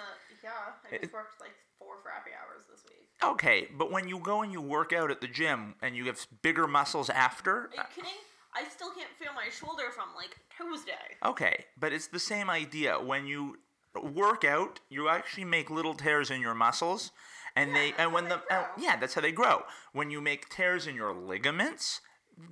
yeah. 0.45 0.51
I 0.91 0.95
It- 0.95 1.01
just 1.03 1.13
worked 1.13 1.41
like 1.41 1.55
four 1.79 1.97
crappy 2.03 2.31
hours 2.33 2.65
this 2.71 2.85
week. 2.85 2.93
Okay, 3.23 3.69
but 3.77 3.91
when 3.91 4.07
you 4.09 4.19
go 4.19 4.43
and 4.43 4.53
you 4.53 4.61
work 4.61 4.93
out 4.93 5.11
at 5.11 5.21
the 5.21 5.27
gym 5.27 5.75
and 5.83 5.97
you 5.97 6.05
have 6.07 6.27
bigger 6.43 6.67
muscles 6.69 7.09
after. 7.11 7.53
Are 7.65 7.71
you 7.75 7.83
kidding? 7.95 8.11
I 8.55 8.65
still 8.69 8.91
can't 8.91 9.11
feel 9.19 9.33
my 9.35 9.49
shoulder 9.51 9.91
from 9.95 10.09
like 10.15 10.37
Tuesday. 10.57 11.17
Okay, 11.25 11.65
but 11.79 11.93
it's 11.93 12.07
the 12.09 12.19
same 12.21 12.49
idea. 12.51 12.99
When 13.01 13.27
you 13.27 13.59
work 14.03 14.45
out, 14.45 14.81
you 14.89 15.09
actually 15.09 15.45
make 15.45 15.71
little 15.71 15.95
tears 15.95 16.31
in 16.31 16.41
your 16.41 16.55
muscles, 16.55 17.13
and 17.55 17.75
they 17.75 17.95
and 17.99 18.13
when 18.13 18.29
the 18.29 18.41
uh, 18.51 18.67
yeah, 18.79 18.97
that's 18.97 19.15
how 19.15 19.21
they 19.21 19.33
grow. 19.33 19.63
When 19.93 20.11
you 20.11 20.21
make 20.21 20.49
tears 20.49 20.87
in 20.87 20.95
your 20.95 21.15
ligaments, 21.15 22.01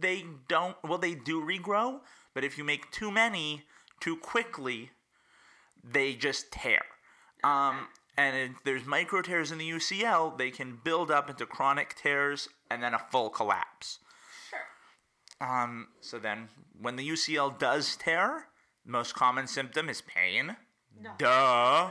they 0.01 0.25
don't. 0.49 0.77
Well, 0.83 0.99
they 0.99 1.15
do 1.15 1.43
regrow, 1.43 2.01
but 2.35 2.45
if 2.45 2.57
you 2.59 2.65
make 2.65 2.91
too 2.91 3.11
many 3.11 3.65
too 4.01 4.17
quickly, 4.17 4.91
they 5.83 6.15
just 6.15 6.51
tear. 6.51 6.83
Um, 7.43 7.89
and 8.17 8.37
if 8.37 8.65
there's 8.65 8.87
micro 8.87 9.23
tears 9.23 9.51
in 9.51 9.59
the 9.59 9.69
UCL, 9.69 10.39
they 10.39 10.51
can 10.51 10.79
build 10.83 11.11
up 11.11 11.29
into 11.29 11.47
chronic 11.47 11.95
tears 11.97 12.49
and 12.71 12.83
then 12.83 12.95
a 12.95 12.99
full 12.99 13.29
collapse. 13.29 13.99
Sure. 14.51 15.49
Um, 15.49 15.89
so 16.01 16.19
then, 16.19 16.49
when 16.81 16.97
the 16.97 17.09
UCL 17.09 17.59
does 17.59 17.97
tear, 17.97 18.47
the 18.85 18.93
most 18.93 19.15
common 19.15 19.47
symptom 19.47 19.89
is 19.89 20.03
pain. 20.03 20.57
No. 21.03 21.11
Duh. 21.19 21.91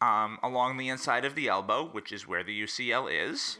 Um, 0.00 0.38
along 0.42 0.78
the 0.78 0.88
inside 0.88 1.24
of 1.24 1.34
the 1.34 1.48
elbow, 1.48 1.88
which 1.90 2.10
is 2.10 2.26
where 2.26 2.42
the 2.42 2.62
UCL 2.62 3.08
is. 3.10 3.58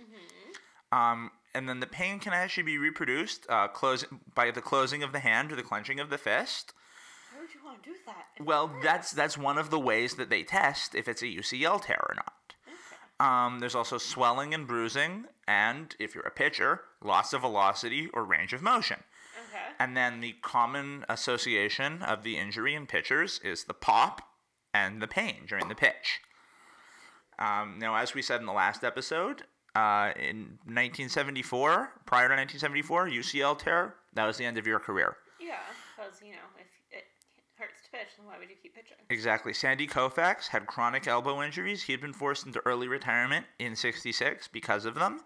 Um, 0.92 1.30
and 1.54 1.68
then 1.68 1.80
the 1.80 1.86
pain 1.86 2.18
can 2.18 2.32
actually 2.32 2.62
be 2.64 2.78
reproduced 2.78 3.46
uh, 3.48 3.68
close, 3.68 4.04
by 4.34 4.50
the 4.50 4.60
closing 4.60 5.02
of 5.02 5.12
the 5.12 5.20
hand 5.20 5.52
or 5.52 5.56
the 5.56 5.62
clenching 5.62 6.00
of 6.00 6.10
the 6.10 6.18
fist. 6.18 6.72
Why 7.32 7.40
would 7.40 7.54
you 7.54 7.60
want 7.64 7.82
to 7.82 7.90
do 7.90 7.96
that? 8.06 8.44
Well, 8.44 8.72
that's 8.82 9.12
that's 9.12 9.36
one 9.36 9.58
of 9.58 9.70
the 9.70 9.78
ways 9.78 10.14
that 10.14 10.30
they 10.30 10.42
test 10.42 10.94
if 10.94 11.08
it's 11.08 11.22
a 11.22 11.26
UCL 11.26 11.84
tear 11.84 12.00
or 12.08 12.14
not. 12.14 12.54
Okay. 12.66 12.76
Um, 13.18 13.60
there's 13.60 13.74
also 13.74 13.98
swelling 13.98 14.54
and 14.54 14.66
bruising, 14.66 15.26
and 15.46 15.94
if 15.98 16.14
you're 16.14 16.26
a 16.26 16.30
pitcher, 16.30 16.82
loss 17.02 17.32
of 17.32 17.42
velocity 17.42 18.08
or 18.12 18.24
range 18.24 18.52
of 18.52 18.62
motion. 18.62 18.98
Okay. 19.48 19.64
And 19.78 19.96
then 19.96 20.20
the 20.20 20.36
common 20.42 21.04
association 21.08 22.02
of 22.02 22.22
the 22.22 22.36
injury 22.36 22.74
in 22.74 22.86
pitchers 22.86 23.40
is 23.42 23.64
the 23.64 23.74
pop 23.74 24.22
and 24.74 25.00
the 25.00 25.08
pain 25.08 25.44
during 25.46 25.68
the 25.68 25.74
pitch. 25.74 26.20
Um, 27.38 27.78
now, 27.78 27.94
as 27.96 28.14
we 28.14 28.22
said 28.22 28.40
in 28.40 28.46
the 28.46 28.52
last 28.52 28.84
episode, 28.84 29.44
uh, 29.74 30.12
in 30.16 30.58
1974, 30.66 31.92
prior 32.04 32.28
to 32.28 32.34
1974, 32.34 33.08
UCL 33.08 33.58
tear, 33.58 33.94
that 34.14 34.26
was 34.26 34.36
the 34.36 34.44
end 34.44 34.58
of 34.58 34.66
your 34.66 34.78
career. 34.78 35.16
Yeah, 35.40 35.54
because 35.96 36.20
you 36.22 36.32
know 36.32 36.38
if 36.58 36.66
it 36.90 37.04
hurts 37.56 37.80
to 37.84 37.90
pitch, 37.90 38.08
then 38.18 38.26
why 38.26 38.38
would 38.38 38.50
you 38.50 38.56
keep 38.60 38.74
pitching? 38.74 38.96
Exactly. 39.08 39.54
Sandy 39.54 39.86
Koufax 39.86 40.48
had 40.48 40.66
chronic 40.66 41.06
elbow 41.06 41.42
injuries. 41.42 41.82
He 41.82 41.92
had 41.92 42.00
been 42.00 42.12
forced 42.12 42.46
into 42.46 42.60
early 42.66 42.88
retirement 42.88 43.46
in 43.58 43.74
66 43.74 44.48
because 44.48 44.84
of 44.84 44.94
them. 44.94 45.20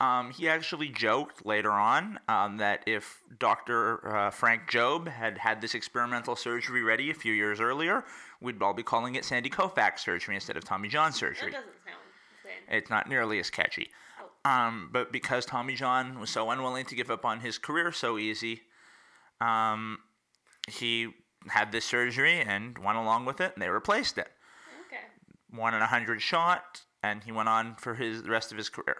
Um, 0.00 0.30
he 0.30 0.48
actually 0.48 0.88
joked 0.88 1.44
later 1.44 1.72
on 1.72 2.20
um, 2.28 2.58
that 2.58 2.84
if 2.86 3.20
Dr. 3.38 4.16
Uh, 4.16 4.30
Frank 4.30 4.70
Jobe 4.70 5.08
had 5.08 5.38
had 5.38 5.60
this 5.60 5.74
experimental 5.74 6.36
surgery 6.36 6.82
ready 6.82 7.10
a 7.10 7.14
few 7.14 7.32
years 7.32 7.60
earlier, 7.60 8.04
we'd 8.40 8.62
all 8.62 8.74
be 8.74 8.84
calling 8.84 9.16
it 9.16 9.24
Sandy 9.24 9.50
Koufax 9.50 10.00
surgery 10.00 10.36
instead 10.36 10.56
of 10.56 10.64
Tommy 10.64 10.88
John 10.88 11.12
surgery. 11.12 11.50
That 11.50 11.58
doesn't 11.58 11.84
sound 11.84 11.96
insane. 12.44 12.78
It's 12.78 12.90
not 12.90 13.08
nearly 13.08 13.40
as 13.40 13.50
catchy. 13.50 13.90
Oh. 14.20 14.50
Um, 14.50 14.88
but 14.92 15.10
because 15.10 15.44
Tommy 15.44 15.74
John 15.74 16.20
was 16.20 16.30
so 16.30 16.48
unwilling 16.48 16.84
to 16.86 16.94
give 16.94 17.10
up 17.10 17.24
on 17.24 17.40
his 17.40 17.58
career 17.58 17.90
so 17.90 18.18
easy, 18.18 18.62
um, 19.40 19.98
he 20.68 21.08
had 21.48 21.72
this 21.72 21.84
surgery 21.84 22.40
and 22.40 22.78
went 22.78 22.98
along 22.98 23.24
with 23.24 23.40
it, 23.40 23.52
and 23.54 23.62
they 23.62 23.68
replaced 23.68 24.16
it. 24.16 24.28
Okay. 24.86 25.02
One 25.50 25.74
in 25.74 25.82
a 25.82 25.86
hundred 25.86 26.22
shot, 26.22 26.82
and 27.02 27.24
he 27.24 27.32
went 27.32 27.48
on 27.48 27.74
for 27.76 27.96
his 27.96 28.22
the 28.22 28.30
rest 28.30 28.52
of 28.52 28.58
his 28.58 28.68
career. 28.68 28.96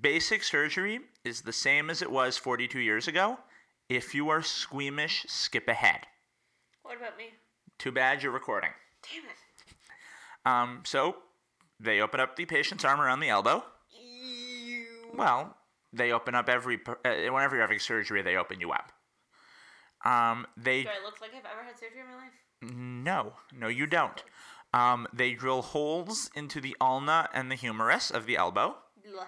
Basic 0.00 0.42
surgery 0.42 1.00
is 1.24 1.42
the 1.42 1.52
same 1.52 1.90
as 1.90 2.02
it 2.02 2.10
was 2.10 2.36
42 2.36 2.78
years 2.80 3.08
ago. 3.08 3.38
If 3.88 4.14
you 4.14 4.28
are 4.28 4.42
squeamish, 4.42 5.24
skip 5.28 5.68
ahead. 5.68 6.00
What 6.82 6.96
about 6.96 7.16
me? 7.16 7.26
Too 7.78 7.92
bad 7.92 8.22
you're 8.22 8.32
recording. 8.32 8.70
Damn 9.02 9.24
it. 9.24 9.36
Um, 10.44 10.82
so 10.84 11.16
they 11.80 12.00
open 12.00 12.20
up 12.20 12.36
the 12.36 12.44
patient's 12.44 12.84
arm 12.84 13.00
around 13.00 13.20
the 13.20 13.28
elbow. 13.28 13.64
You. 13.90 14.86
Well, 15.14 15.56
they 15.92 16.12
open 16.12 16.34
up 16.34 16.48
every 16.48 16.78
uh, 16.86 17.32
whenever 17.32 17.56
you're 17.56 17.64
having 17.64 17.78
surgery, 17.78 18.22
they 18.22 18.36
open 18.36 18.60
you 18.60 18.72
up. 18.72 18.92
Um, 20.04 20.46
they 20.56 20.82
Do 20.82 20.88
I 20.88 21.04
look 21.04 21.20
like 21.20 21.30
I've 21.30 21.44
ever 21.50 21.64
had 21.64 21.78
surgery 21.78 22.00
in 22.00 22.06
my 22.06 22.16
life? 22.16 22.32
No, 22.74 23.34
no, 23.52 23.68
you 23.68 23.86
don't. 23.86 24.22
Um, 24.72 25.06
they 25.12 25.32
drill 25.32 25.62
holes 25.62 26.30
into 26.34 26.60
the 26.60 26.76
ulna 26.80 27.28
and 27.32 27.50
the 27.50 27.54
humerus 27.54 28.10
of 28.10 28.26
the 28.26 28.36
elbow. 28.36 28.76
Blah. 29.04 29.26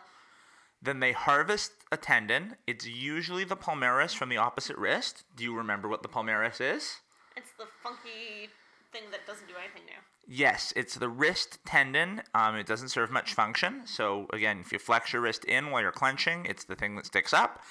Then 0.80 1.00
they 1.00 1.12
harvest 1.12 1.72
a 1.90 1.96
tendon. 1.96 2.56
It's 2.66 2.86
usually 2.86 3.44
the 3.44 3.56
palmaris 3.56 4.14
from 4.14 4.28
the 4.28 4.36
opposite 4.36 4.76
wrist. 4.76 5.24
Do 5.34 5.44
you 5.44 5.56
remember 5.56 5.88
what 5.88 6.02
the 6.02 6.08
palmaris 6.08 6.60
is? 6.60 6.98
It's 7.36 7.52
the 7.58 7.66
funky 7.82 8.50
thing 8.92 9.10
that 9.10 9.26
doesn't 9.26 9.48
do 9.48 9.54
anything 9.58 9.82
now. 9.86 10.00
Yes, 10.26 10.72
it's 10.76 10.94
the 10.94 11.08
wrist 11.08 11.58
tendon. 11.64 12.22
Um, 12.34 12.56
it 12.56 12.66
doesn't 12.66 12.90
serve 12.90 13.10
much 13.10 13.34
function. 13.34 13.82
So 13.86 14.26
again, 14.32 14.60
if 14.60 14.72
you 14.72 14.78
flex 14.78 15.12
your 15.12 15.22
wrist 15.22 15.44
in 15.44 15.70
while 15.70 15.82
you're 15.82 15.92
clenching, 15.92 16.44
it's 16.46 16.64
the 16.64 16.76
thing 16.76 16.96
that 16.96 17.06
sticks 17.06 17.32
up. 17.32 17.62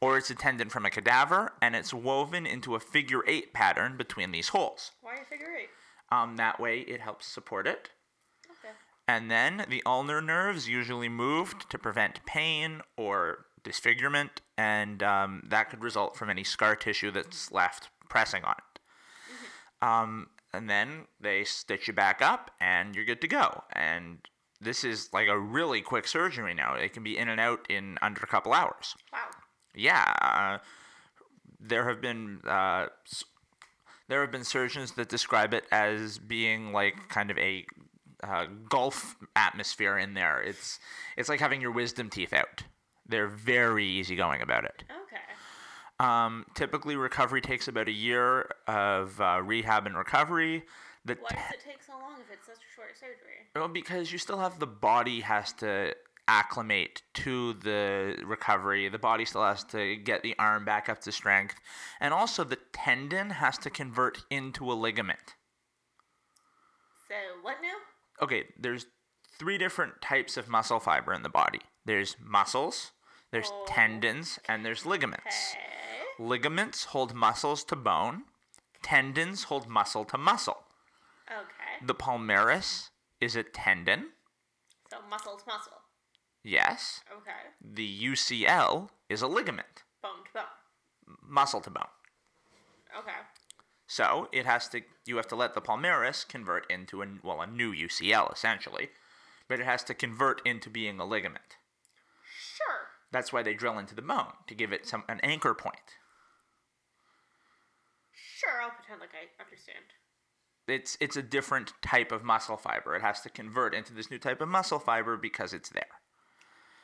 Or 0.00 0.18
it's 0.18 0.30
a 0.30 0.34
tendon 0.34 0.68
from 0.68 0.84
a 0.84 0.90
cadaver, 0.90 1.52
and 1.62 1.74
it's 1.74 1.94
woven 1.94 2.46
into 2.46 2.74
a 2.74 2.80
figure 2.80 3.22
eight 3.26 3.52
pattern 3.54 3.96
between 3.96 4.32
these 4.32 4.48
holes. 4.48 4.92
Why 5.00 5.14
a 5.14 5.24
figure 5.24 5.54
eight? 5.58 5.68
Um, 6.12 6.36
that 6.36 6.60
way, 6.60 6.80
it 6.80 7.00
helps 7.00 7.26
support 7.26 7.66
it. 7.66 7.90
And 9.06 9.30
then 9.30 9.66
the 9.68 9.82
ulnar 9.84 10.20
nerves 10.20 10.68
usually 10.68 11.08
moved 11.08 11.68
to 11.70 11.78
prevent 11.78 12.24
pain 12.24 12.80
or 12.96 13.46
disfigurement, 13.62 14.40
and 14.56 15.02
um, 15.02 15.42
that 15.48 15.70
could 15.70 15.82
result 15.82 16.16
from 16.16 16.30
any 16.30 16.44
scar 16.44 16.76
tissue 16.76 17.10
that's 17.10 17.52
left 17.52 17.90
pressing 18.08 18.44
on 18.44 18.54
it. 18.58 18.80
Um, 19.86 20.28
and 20.52 20.70
then 20.70 21.06
they 21.20 21.44
stitch 21.44 21.88
you 21.88 21.94
back 21.94 22.22
up, 22.22 22.50
and 22.60 22.94
you're 22.94 23.04
good 23.04 23.20
to 23.20 23.28
go. 23.28 23.64
And 23.72 24.18
this 24.60 24.84
is 24.84 25.10
like 25.12 25.28
a 25.28 25.38
really 25.38 25.82
quick 25.82 26.06
surgery 26.06 26.54
now. 26.54 26.74
It 26.74 26.92
can 26.92 27.02
be 27.02 27.18
in 27.18 27.28
and 27.28 27.40
out 27.40 27.66
in 27.68 27.98
under 28.00 28.22
a 28.22 28.26
couple 28.26 28.52
hours. 28.52 28.94
Wow. 29.12 29.28
Yeah, 29.74 30.14
uh, 30.22 30.58
there 31.60 31.88
have 31.88 32.00
been 32.00 32.40
uh, 32.46 32.86
there 34.08 34.20
have 34.20 34.30
been 34.30 34.44
surgeons 34.44 34.92
that 34.92 35.08
describe 35.08 35.52
it 35.52 35.64
as 35.72 36.18
being 36.18 36.72
like 36.72 37.08
kind 37.08 37.30
of 37.30 37.38
a 37.38 37.66
uh, 38.26 38.46
Gulf 38.68 39.16
atmosphere 39.36 39.98
in 39.98 40.14
there. 40.14 40.40
It's 40.40 40.78
it's 41.16 41.28
like 41.28 41.40
having 41.40 41.60
your 41.60 41.72
wisdom 41.72 42.10
teeth 42.10 42.32
out. 42.32 42.64
They're 43.06 43.28
very 43.28 43.86
easygoing 43.86 44.40
about 44.42 44.64
it. 44.64 44.84
Okay. 44.90 45.22
Um, 46.00 46.46
typically, 46.54 46.96
recovery 46.96 47.40
takes 47.40 47.68
about 47.68 47.88
a 47.88 47.92
year 47.92 48.50
of 48.66 49.20
uh, 49.20 49.40
rehab 49.44 49.86
and 49.86 49.96
recovery. 49.96 50.64
The 51.04 51.16
Why 51.20 51.28
does 51.30 51.38
it 51.52 51.64
take 51.64 51.82
so 51.82 51.92
long 51.92 52.14
if 52.14 52.32
it's 52.32 52.46
such 52.46 52.56
a 52.56 52.74
short 52.74 52.96
surgery? 52.98 53.46
well, 53.54 53.68
because 53.68 54.10
you 54.10 54.18
still 54.18 54.38
have 54.38 54.58
the 54.58 54.66
body 54.66 55.20
has 55.20 55.52
to 55.54 55.94
acclimate 56.26 57.02
to 57.12 57.52
the 57.54 58.16
recovery. 58.24 58.88
The 58.88 58.98
body 58.98 59.24
still 59.24 59.44
has 59.44 59.64
to 59.64 59.96
get 59.96 60.22
the 60.22 60.34
arm 60.38 60.64
back 60.64 60.88
up 60.88 61.00
to 61.02 61.12
strength. 61.12 61.56
And 62.00 62.14
also 62.14 62.44
the 62.44 62.58
tendon 62.72 63.30
has 63.30 63.58
to 63.58 63.70
convert 63.70 64.24
into 64.30 64.72
a 64.72 64.74
ligament. 64.74 65.34
So 67.08 67.14
what 67.42 67.56
now? 67.62 67.74
Okay, 68.22 68.44
there's 68.58 68.86
three 69.38 69.58
different 69.58 70.00
types 70.00 70.36
of 70.36 70.48
muscle 70.48 70.80
fiber 70.80 71.12
in 71.12 71.22
the 71.22 71.28
body. 71.28 71.60
There's 71.84 72.16
muscles, 72.20 72.92
there's 73.32 73.50
Oh. 73.50 73.64
tendons, 73.66 74.38
and 74.46 74.64
there's 74.64 74.86
ligaments. 74.86 75.52
Okay. 75.54 76.04
Ligaments 76.18 76.84
hold 76.86 77.14
muscles 77.14 77.64
to 77.64 77.76
bone. 77.76 78.24
Tendons 78.82 79.44
hold 79.44 79.66
muscle 79.68 80.04
to 80.04 80.16
muscle. 80.18 80.64
Okay. 81.30 81.78
The 81.84 81.94
palmaris 81.94 82.90
is 83.20 83.34
a 83.34 83.42
tendon. 83.42 84.12
So 84.90 85.00
muscle 85.02 85.36
to 85.36 85.44
muscle. 85.46 85.80
Yes. 86.42 87.02
Okay. 87.10 87.32
The 87.60 87.86
UCL 87.86 88.90
is 89.08 89.22
a 89.22 89.26
ligament, 89.26 89.82
Bone 90.02 90.22
to 90.26 90.32
bone. 90.34 91.16
muscle 91.22 91.60
to 91.62 91.70
bone. 91.70 91.88
Okay. 92.96 93.16
So 93.94 94.28
it 94.32 94.44
has 94.44 94.66
to. 94.70 94.80
You 95.06 95.18
have 95.18 95.28
to 95.28 95.36
let 95.36 95.54
the 95.54 95.60
palmaris 95.60 96.26
convert 96.26 96.68
into 96.68 97.00
a 97.00 97.06
well 97.22 97.40
a 97.40 97.46
new 97.46 97.72
UCL 97.72 98.32
essentially, 98.32 98.88
but 99.48 99.60
it 99.60 99.66
has 99.66 99.84
to 99.84 99.94
convert 99.94 100.44
into 100.44 100.68
being 100.68 100.98
a 100.98 101.04
ligament. 101.04 101.58
Sure. 102.56 102.88
That's 103.12 103.32
why 103.32 103.44
they 103.44 103.54
drill 103.54 103.78
into 103.78 103.94
the 103.94 104.02
bone 104.02 104.32
to 104.48 104.54
give 104.56 104.72
it 104.72 104.88
some 104.88 105.04
an 105.08 105.20
anchor 105.22 105.54
point. 105.54 105.94
Sure, 108.12 108.60
I'll 108.60 108.70
pretend 108.70 109.00
like 109.00 109.10
I 109.14 109.30
understand. 109.40 109.84
It's 110.66 110.98
it's 111.00 111.16
a 111.16 111.22
different 111.22 111.72
type 111.80 112.10
of 112.10 112.24
muscle 112.24 112.56
fiber. 112.56 112.96
It 112.96 113.02
has 113.02 113.20
to 113.20 113.30
convert 113.30 113.76
into 113.76 113.94
this 113.94 114.10
new 114.10 114.18
type 114.18 114.40
of 114.40 114.48
muscle 114.48 114.80
fiber 114.80 115.16
because 115.16 115.52
it's 115.52 115.68
there. 115.68 116.00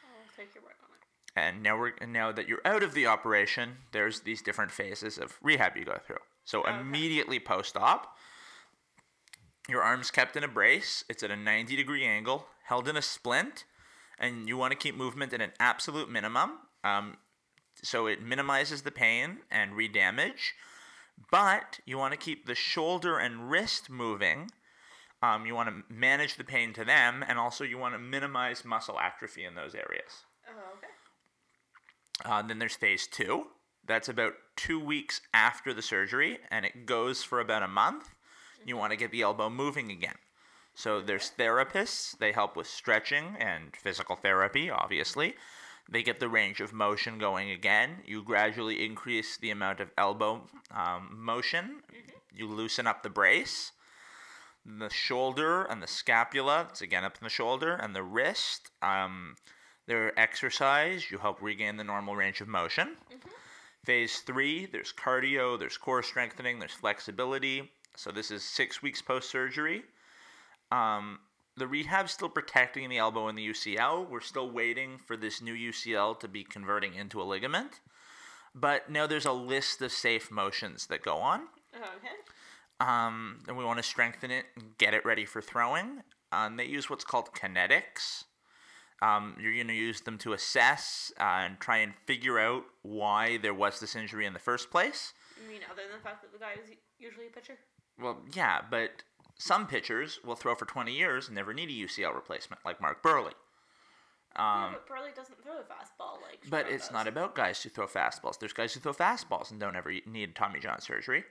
Oh, 0.05 0.15
I'll 0.17 0.37
take 0.37 0.55
your 0.55 0.63
word 0.63 0.75
on 0.85 0.91
it. 0.95 1.55
And 1.55 1.61
now 1.65 1.77
we're 1.77 1.95
now 2.07 2.31
that 2.31 2.47
you're 2.47 2.65
out 2.65 2.85
of 2.85 2.95
the 2.95 3.09
operation, 3.09 3.79
there's 3.91 4.21
these 4.21 4.43
different 4.43 4.71
phases 4.71 5.19
of 5.19 5.39
rehab 5.43 5.77
you 5.77 5.85
go 5.85 5.99
through. 6.07 6.19
So 6.51 6.63
Okay. 6.63 6.81
immediately 6.81 7.39
post-op, 7.39 8.17
your 9.69 9.83
arm's 9.83 10.11
kept 10.11 10.35
in 10.37 10.43
a 10.43 10.49
brace. 10.49 11.05
It's 11.09 11.23
at 11.23 11.31
a 11.31 11.37
90 11.37 11.77
degree 11.77 12.05
angle, 12.05 12.49
held 12.65 12.89
in 12.89 12.97
a 12.97 13.03
splint, 13.03 13.65
and 14.19 14.49
you 14.49 14.57
want 14.57 14.73
to 14.73 14.77
keep 14.77 14.97
movement 14.97 15.33
at 15.33 15.41
an 15.41 15.53
absolute 15.61 16.09
minimum. 16.09 16.59
Um, 16.83 17.19
so 17.85 18.09
it 18.09 18.21
minimizes 18.21 18.83
the 18.83 18.91
pain 18.91 19.45
and 19.49 19.77
re-damage, 19.77 20.55
but 21.31 21.79
you 21.87 21.97
want 21.97 22.15
to 22.15 22.19
keep 22.19 22.47
the 22.47 22.57
shoulder 22.57 23.17
and 23.17 23.49
wrist 23.49 23.89
moving. 23.89 24.51
Um, 25.23 25.47
you 25.47 25.55
want 25.55 25.69
to 25.69 25.85
manage 25.95 26.35
the 26.35 26.43
pain 26.43 26.73
to 26.73 26.85
them, 26.85 27.25
and 27.29 27.39
also 27.39 27.63
you 27.63 27.79
want 27.79 27.95
to 27.95 28.01
minimize 28.01 28.65
muscle 28.65 28.99
atrophy 28.99 29.45
in 29.45 29.55
those 29.55 29.77
areas. 29.77 30.25
Oh, 30.49 30.79
okay. 30.79 30.89
Uh, 32.25 32.43
then 32.43 32.59
there's 32.59 32.75
phase 32.75 33.07
two. 33.07 33.47
That's 33.91 34.09
about 34.09 34.35
two 34.55 34.79
weeks 34.79 35.21
after 35.35 35.75
the 35.75 35.83
surgery, 35.83 36.39
and 36.49 36.65
it 36.65 36.87
goes 36.87 37.25
for 37.25 37.41
about 37.41 37.65
a 37.65 37.67
month. 37.67 38.11
You 38.65 38.77
want 38.77 38.93
to 38.93 38.97
get 38.97 39.11
the 39.11 39.23
elbow 39.23 39.51
moving 39.51 39.91
again. 39.91 40.15
So 40.77 41.01
there's 41.01 41.33
therapists. 41.37 42.17
They 42.17 42.31
help 42.31 42.55
with 42.55 42.69
stretching 42.69 43.35
and 43.41 43.75
physical 43.75 44.15
therapy, 44.15 44.71
obviously. 44.71 45.35
They 45.91 46.05
get 46.05 46.21
the 46.21 46.29
range 46.29 46.61
of 46.61 46.73
motion 46.73 47.19
going 47.19 47.51
again. 47.51 47.97
You 48.07 48.23
gradually 48.23 48.85
increase 48.85 49.37
the 49.37 49.51
amount 49.51 49.81
of 49.81 49.91
elbow 49.99 50.47
um, 50.71 51.09
motion. 51.19 51.81
You 52.33 52.47
loosen 52.47 52.87
up 52.87 53.03
the 53.03 53.11
brace. 53.11 53.73
The 54.65 54.89
shoulder 54.89 55.65
and 55.65 55.83
the 55.83 55.89
scapula, 55.89 56.69
it's 56.71 56.81
again 56.81 57.03
up 57.03 57.19
in 57.21 57.25
the 57.25 57.29
shoulder, 57.29 57.75
and 57.75 57.97
the 57.97 58.05
wrist. 58.05 58.71
Um, 58.83 59.35
their 59.89 60.17
exercise, 60.17 61.11
you 61.11 61.19
help 61.19 61.43
regain 61.43 61.77
the 61.77 61.83
normal 61.83 62.15
range 62.15 62.41
of 62.41 62.47
motion. 62.47 62.97
Phase 63.85 64.19
three, 64.21 64.67
there's 64.67 64.93
cardio, 64.93 65.59
there's 65.59 65.77
core 65.77 66.03
strengthening, 66.03 66.59
there's 66.59 66.73
flexibility. 66.73 67.71
So 67.97 68.11
this 68.11 68.31
is 68.31 68.43
six 68.43 68.83
weeks 68.83 69.01
post 69.03 69.31
surgery. 69.31 69.83
Um, 70.71 71.21
the 71.57 71.67
rehab's 71.67 72.13
still 72.13 72.29
protecting 72.29 72.89
the 72.89 72.99
elbow 72.99 73.29
and 73.29 73.37
the 73.37 73.49
UCL. 73.49 74.09
We're 74.09 74.21
still 74.21 74.51
waiting 74.51 74.99
for 74.99 75.17
this 75.17 75.43
new 75.43 75.55
UCL 75.55 76.21
to 76.21 76.29
be 76.29 76.45
converting 76.45 76.95
into 76.95 77.21
a 77.21 77.25
ligament. 77.25 77.81
But 78.55 78.91
now 78.91 79.07
there's 79.07 79.27
a 79.27 79.33
list 79.33 79.83
of 79.83 79.93
safe 79.93 80.31
motions 80.31 80.87
that 80.87 81.03
go 81.03 81.17
on. 81.17 81.43
Okay. 81.75 82.15
Um, 82.81 83.41
and 83.47 83.57
we 83.57 83.65
want 83.65 83.79
to 83.79 83.83
strengthen 83.83 84.31
it 84.31 84.47
and 84.57 84.77
get 84.79 84.95
it 84.95 85.05
ready 85.05 85.25
for 85.25 85.43
throwing. 85.43 86.03
Um, 86.33 86.57
they 86.57 86.65
use 86.65 86.89
what's 86.89 87.05
called 87.05 87.33
kinetics. 87.33 88.25
Um, 89.03 89.37
you're 89.41 89.55
going 89.55 89.69
to 89.69 89.73
use 89.75 90.03
them 90.03 90.19
to 90.19 90.33
assess 90.35 91.11
uh, 91.19 91.23
and 91.45 91.59
try 91.59 91.79
and 91.79 91.95
figure 92.07 92.39
out 92.39 92.65
why 92.83 93.39
there 93.39 93.55
was 93.55 93.81
this 93.81 93.97
injury 93.97 94.27
in 94.27 94.33
the 94.35 94.39
first 94.39 94.71
place. 94.71 95.15
You 95.43 95.49
mean 95.49 95.61
other 95.71 95.83
than 95.89 95.97
the 95.99 96.05
fact 96.05 96.21
that 96.23 96.33
the 96.33 96.39
guy 96.39 96.53
is 96.63 96.71
usually 96.99 97.27
a 97.29 97.31
pitcher? 97.31 97.57
Well, 97.99 98.19
yeah, 98.35 98.61
but 98.71 99.03
some 99.39 99.67
pitchers 99.67 100.19
will 100.25 100.37
throw 100.37 100.55
for 100.55 100.67
20 100.67 100.93
years 100.93 101.29
and 101.29 101.35
never 101.35 101.55
need 101.55 101.71
a 101.71 101.73
UCL 101.73 102.15
replacement, 102.15 102.61
like 102.65 102.79
Mark 102.81 103.03
Buehrle. 103.03 103.31
yeah, 104.37 104.65
Um, 104.67 104.73
but 104.73 104.87
Burley 104.87 105.13
doesn't 105.17 105.43
throw 105.43 105.55
a 105.55 105.63
fastball 105.63 106.21
like. 106.21 106.41
but 106.51 106.67
Stroud 106.67 106.75
it's 106.75 106.87
does. 106.89 106.93
not 106.93 107.07
about 107.09 107.35
guys 107.35 107.63
who 107.63 107.71
throw 107.71 107.87
fastballs. 107.87 108.39
There's 108.39 108.53
guys 108.53 108.75
who 108.75 108.81
throw 108.81 108.93
fastballs 108.93 109.51
and 109.51 109.59
don't 109.59 109.77
ever 109.77 109.93
need 110.07 110.37
Tommy 110.37 110.61
John 110.61 110.81
surgery. 110.83 111.25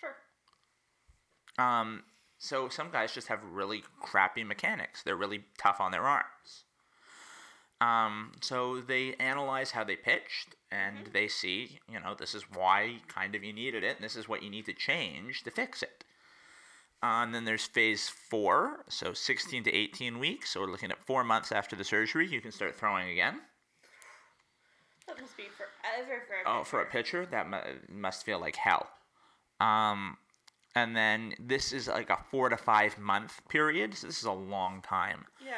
Sure. 0.00 1.64
Um, 1.64 2.02
so 2.38 2.68
some 2.68 2.90
guys 2.90 3.12
just 3.12 3.28
have 3.28 3.40
really 3.50 3.82
crappy 4.00 4.44
mechanics. 4.44 5.02
They're 5.02 5.16
really 5.16 5.44
tough 5.58 5.80
on 5.80 5.92
their 5.92 6.02
arms. 6.04 6.64
Um, 7.80 8.32
so 8.40 8.80
they 8.80 9.14
analyze 9.14 9.70
how 9.72 9.84
they 9.84 9.96
pitched 9.96 10.54
and 10.72 11.08
they 11.12 11.28
see, 11.28 11.78
you 11.92 12.00
know, 12.00 12.14
this 12.18 12.34
is 12.34 12.44
why 12.54 12.96
kind 13.08 13.34
of 13.34 13.44
you 13.44 13.52
needed 13.52 13.84
it, 13.84 13.96
and 13.96 14.04
this 14.04 14.16
is 14.16 14.28
what 14.28 14.42
you 14.42 14.50
need 14.50 14.64
to 14.66 14.72
change 14.72 15.42
to 15.44 15.50
fix 15.50 15.82
it. 15.82 16.04
Uh, 17.02 17.22
and 17.22 17.34
then 17.34 17.44
there's 17.44 17.66
phase 17.66 18.08
four, 18.08 18.78
so 18.88 19.12
16 19.12 19.64
to 19.64 19.72
18 19.74 20.18
weeks. 20.18 20.50
So 20.50 20.60
we're 20.60 20.70
looking 20.70 20.90
at 20.90 21.04
four 21.04 21.22
months 21.22 21.52
after 21.52 21.76
the 21.76 21.84
surgery, 21.84 22.26
you 22.26 22.40
can 22.40 22.50
start 22.50 22.74
throwing 22.74 23.10
again. 23.10 23.40
That 25.06 25.20
must 25.20 25.36
be 25.36 25.44
forever 25.56 26.22
for 26.26 26.50
a 26.50 26.60
Oh, 26.60 26.64
for 26.64 26.80
a 26.80 26.86
pitcher. 26.86 27.24
pitcher, 27.24 27.30
that 27.30 27.48
mu- 27.48 27.96
must 28.00 28.24
feel 28.24 28.40
like 28.40 28.56
hell. 28.56 28.88
Um, 29.60 30.16
and 30.74 30.96
then 30.96 31.34
this 31.38 31.72
is 31.72 31.86
like 31.88 32.10
a 32.10 32.18
four 32.30 32.48
to 32.48 32.56
five 32.56 32.98
month 32.98 33.40
period. 33.48 33.94
So 33.94 34.06
this 34.08 34.18
is 34.18 34.24
a 34.24 34.32
long 34.32 34.82
time. 34.82 35.26
Yeah. 35.44 35.52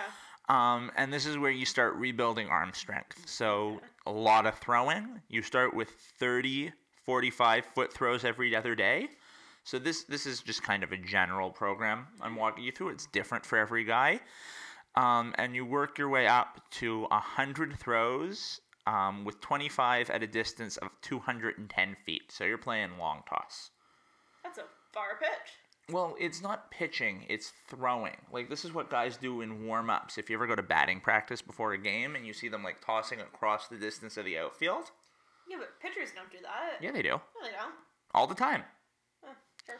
Um, 0.48 0.90
and 0.96 1.12
this 1.12 1.26
is 1.26 1.36
where 1.36 1.50
you 1.50 1.66
start 1.66 1.94
rebuilding 1.96 2.48
arm 2.48 2.72
strength. 2.72 3.28
So 3.28 3.80
a 4.06 4.10
lot 4.10 4.46
of 4.46 4.58
throwing. 4.58 5.20
You 5.28 5.42
start 5.42 5.74
with 5.74 5.90
30, 6.18 6.72
45 7.04 7.64
foot 7.74 7.92
throws 7.92 8.24
every 8.24 8.56
other 8.56 8.74
day. 8.74 9.08
So 9.64 9.78
this 9.78 10.04
this 10.04 10.24
is 10.24 10.40
just 10.40 10.62
kind 10.62 10.82
of 10.82 10.92
a 10.92 10.96
general 10.96 11.50
program 11.50 12.06
I'm 12.22 12.36
walking 12.36 12.64
you 12.64 12.72
through. 12.72 12.88
It's 12.88 13.04
different 13.04 13.44
for 13.44 13.58
every 13.58 13.84
guy, 13.84 14.20
um, 14.94 15.34
and 15.36 15.54
you 15.54 15.66
work 15.66 15.98
your 15.98 16.08
way 16.08 16.26
up 16.26 16.62
to 16.80 17.06
hundred 17.10 17.78
throws 17.78 18.62
um, 18.86 19.26
with 19.26 19.42
25 19.42 20.08
at 20.08 20.22
a 20.22 20.26
distance 20.26 20.78
of 20.78 20.88
210 21.02 21.96
feet. 22.06 22.32
So 22.32 22.44
you're 22.44 22.56
playing 22.56 22.96
long 22.98 23.22
toss. 23.28 23.70
That's 24.42 24.56
a 24.56 24.64
far 24.94 25.18
pitch. 25.20 25.52
Well, 25.90 26.16
it's 26.20 26.42
not 26.42 26.70
pitching, 26.70 27.24
it's 27.28 27.52
throwing. 27.68 28.16
Like 28.32 28.50
this 28.50 28.64
is 28.64 28.72
what 28.72 28.90
guys 28.90 29.16
do 29.16 29.40
in 29.40 29.66
warm-ups. 29.66 30.18
If 30.18 30.28
you 30.28 30.36
ever 30.36 30.46
go 30.46 30.54
to 30.54 30.62
batting 30.62 31.00
practice 31.00 31.40
before 31.40 31.72
a 31.72 31.78
game 31.78 32.14
and 32.14 32.26
you 32.26 32.32
see 32.34 32.48
them 32.48 32.62
like 32.62 32.84
tossing 32.84 33.20
across 33.20 33.68
the 33.68 33.76
distance 33.76 34.16
of 34.18 34.24
the 34.26 34.36
outfield, 34.38 34.90
Yeah, 35.48 35.56
but 35.58 35.80
pitchers 35.80 36.10
don't 36.14 36.30
do 36.30 36.38
that. 36.42 36.82
yeah, 36.82 36.90
they 36.92 37.02
do. 37.02 37.10
No, 37.10 37.20
they 37.42 37.52
don't. 37.52 37.72
All 38.14 38.26
the 38.26 38.34
time. 38.34 38.64
Sure. 39.66 39.76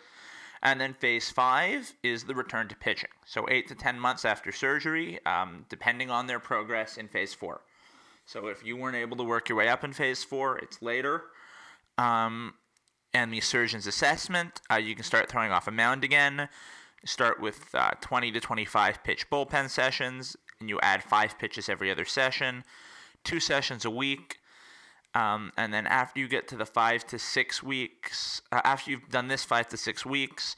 And 0.63 0.81
then 0.81 0.95
phase 0.95 1.31
five 1.31 1.93
is 2.03 2.25
the 2.25 2.35
return 2.35 2.69
to 2.69 2.77
pitching. 2.77 3.11
So 3.27 3.47
eight 3.51 3.69
to 3.69 3.75
10 3.75 3.99
months 4.01 4.25
after 4.25 4.51
surgery, 4.51 5.25
um, 5.27 5.67
depending 5.69 6.11
on 6.11 6.27
their 6.27 6.41
progress 6.41 6.97
in 6.97 7.09
phase 7.09 7.35
four. 7.35 7.61
So 8.27 8.49
if 8.49 8.65
you 8.65 8.77
weren't 8.77 8.97
able 8.97 9.17
to 9.19 9.25
work 9.25 9.49
your 9.49 9.57
way 9.59 9.69
up 9.69 9.85
in 9.85 9.93
phase 9.93 10.25
four, 10.25 10.59
it's 10.59 10.83
later. 10.83 11.25
Um, 11.97 12.55
and 13.19 13.33
the 13.33 13.41
surgeon's 13.41 13.89
assessment, 13.89 14.61
uh, 14.71 14.77
you 14.77 14.95
can 14.95 15.03
start 15.03 15.29
throwing 15.29 15.51
off 15.51 15.67
a 15.67 15.73
mound 15.73 16.05
again. 16.05 16.49
Start 17.05 17.41
with 17.41 17.75
uh, 17.75 17.91
20 18.01 18.31
to 18.31 18.41
25 18.41 19.03
pitch 19.03 19.29
bullpen 19.29 19.69
sessions, 19.69 20.37
and 20.61 20.69
you 20.69 20.79
add 20.83 21.03
five 21.03 21.37
pitches 21.37 21.69
every 21.69 21.91
other 21.91 22.05
session, 22.05 22.63
two 23.25 23.41
sessions 23.41 23.85
a 23.85 23.91
week. 23.91 24.39
Um, 25.17 25.51
and 25.57 25.75
then 25.75 25.89
after 25.89 26.21
you 26.21 26.29
get 26.29 26.47
to 26.49 26.57
the 26.57 26.65
five 26.65 27.05
to 27.09 27.19
six 27.19 27.61
weeks, 27.61 28.41
uh, 28.53 28.61
after 28.63 28.93
you've 28.93 29.09
done 29.09 29.27
this 29.27 29.43
five 29.43 29.67
to 29.69 29.77
six 29.77 30.07
weeks, 30.07 30.55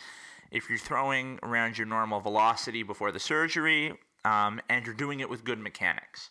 if 0.51 0.69
you're 0.69 0.79
throwing 0.79 1.39
around 1.43 1.79
your 1.79 1.87
normal 1.87 2.21
velocity 2.21 2.83
before 2.83 3.11
the 3.11 3.21
surgery, 3.21 3.95
um, 4.27 4.61
and 4.69 4.85
you're 4.85 4.95
doing 4.95 5.21
it 5.21 5.31
with 5.31 5.45
good 5.45 5.59
mechanics. 5.59 6.29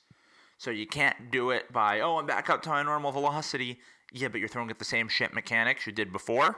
So 0.60 0.70
you 0.70 0.86
can't 0.86 1.32
do 1.32 1.50
it 1.50 1.74
by, 1.74 2.02
oh, 2.02 2.18
I'm 2.18 2.28
back 2.28 2.52
up 2.52 2.62
to 2.64 2.70
my 2.70 2.84
normal 2.84 3.12
velocity. 3.12 3.80
Yeah, 4.12 4.28
but 4.30 4.40
you're 4.40 4.50
throwing 4.50 4.70
at 4.72 4.80
the 4.80 4.86
same 4.86 5.08
shit 5.08 5.34
mechanics 5.34 5.86
you 5.86 5.94
did 5.94 6.12
before. 6.12 6.58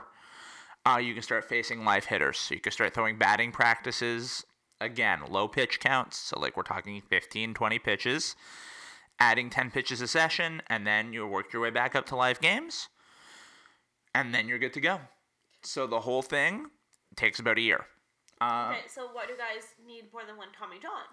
Uh, 0.86 0.98
you 0.98 1.14
can 1.14 1.22
start 1.22 1.44
facing 1.44 1.84
live 1.84 2.06
hitters. 2.06 2.38
So 2.38 2.54
you 2.54 2.60
can 2.60 2.72
start 2.72 2.94
throwing 2.94 3.18
batting 3.18 3.52
practices. 3.52 4.44
Again, 4.80 5.20
low 5.28 5.46
pitch 5.46 5.78
counts. 5.78 6.16
So, 6.18 6.40
like, 6.40 6.56
we're 6.56 6.64
talking 6.64 7.00
15, 7.08 7.54
20 7.54 7.78
pitches. 7.78 8.36
Adding 9.20 9.50
10 9.50 9.70
pitches 9.70 10.00
a 10.00 10.08
session, 10.08 10.62
and 10.68 10.84
then 10.86 11.12
you 11.12 11.24
work 11.26 11.52
your 11.52 11.62
way 11.62 11.70
back 11.70 11.94
up 11.94 12.06
to 12.06 12.16
live 12.16 12.40
games. 12.40 12.88
And 14.14 14.34
then 14.34 14.48
you're 14.48 14.58
good 14.58 14.72
to 14.72 14.80
go. 14.80 14.98
So 15.62 15.86
the 15.86 16.00
whole 16.00 16.22
thing 16.22 16.66
takes 17.14 17.38
about 17.38 17.58
a 17.58 17.60
year. 17.60 17.86
Uh, 18.40 18.70
Okay, 18.72 18.88
so 18.88 19.08
why 19.12 19.26
do 19.26 19.34
guys 19.36 19.68
need 19.86 20.12
more 20.12 20.22
than 20.26 20.36
one 20.36 20.48
Tommy 20.58 20.78
John? 20.80 21.04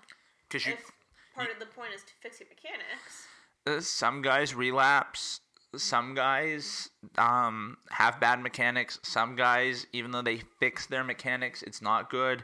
Because 0.47 0.65
you, 0.65 0.73
If 0.73 0.91
part 1.35 1.51
of 1.51 1.59
the 1.59 1.67
point 1.67 1.93
is 1.93 2.01
to 2.03 2.13
fix 2.21 2.39
your 2.39 2.49
mechanics. 2.49 3.27
uh, 3.67 3.79
some 3.81 4.23
guys 4.23 4.55
relapse. 4.55 5.41
Some 5.75 6.15
guys 6.15 6.89
um, 7.17 7.77
have 7.91 8.19
bad 8.19 8.41
mechanics. 8.41 8.99
Some 9.03 9.35
guys, 9.35 9.85
even 9.93 10.11
though 10.11 10.23
they 10.23 10.41
fix 10.59 10.87
their 10.87 11.03
mechanics, 11.03 11.61
it's 11.61 11.81
not 11.81 12.09
good. 12.09 12.43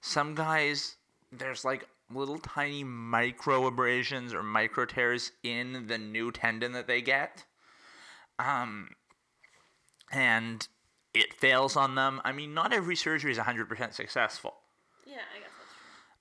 Some 0.00 0.34
guys, 0.34 0.96
there's 1.30 1.64
like 1.64 1.86
little 2.10 2.38
tiny 2.38 2.82
micro 2.82 3.66
abrasions 3.66 4.32
or 4.32 4.42
micro 4.42 4.86
tears 4.86 5.32
in 5.42 5.86
the 5.86 5.98
new 5.98 6.32
tendon 6.32 6.72
that 6.72 6.86
they 6.86 7.02
get. 7.02 7.44
Um, 8.38 8.90
and 10.10 10.66
it 11.14 11.34
fails 11.34 11.76
on 11.76 11.94
them. 11.94 12.20
I 12.24 12.32
mean, 12.32 12.54
not 12.54 12.72
every 12.72 12.96
surgery 12.96 13.32
is 13.32 13.38
100% 13.38 13.92
successful. 13.92 14.54
Yeah, 15.06 15.14
I 15.14 15.40
guess 15.40 15.50
that's 15.58 15.72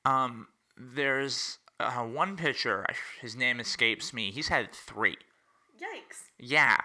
true. 0.04 0.12
Um, 0.12 0.48
there's 0.78 1.60
uh, 1.80 2.04
one 2.04 2.36
pitcher, 2.36 2.86
his 3.22 3.36
name 3.36 3.60
escapes 3.60 4.14
me. 4.14 4.32
He's 4.32 4.50
had 4.50 4.74
three. 4.74 5.18
Yikes. 5.82 6.24
Yeah. 6.40 6.78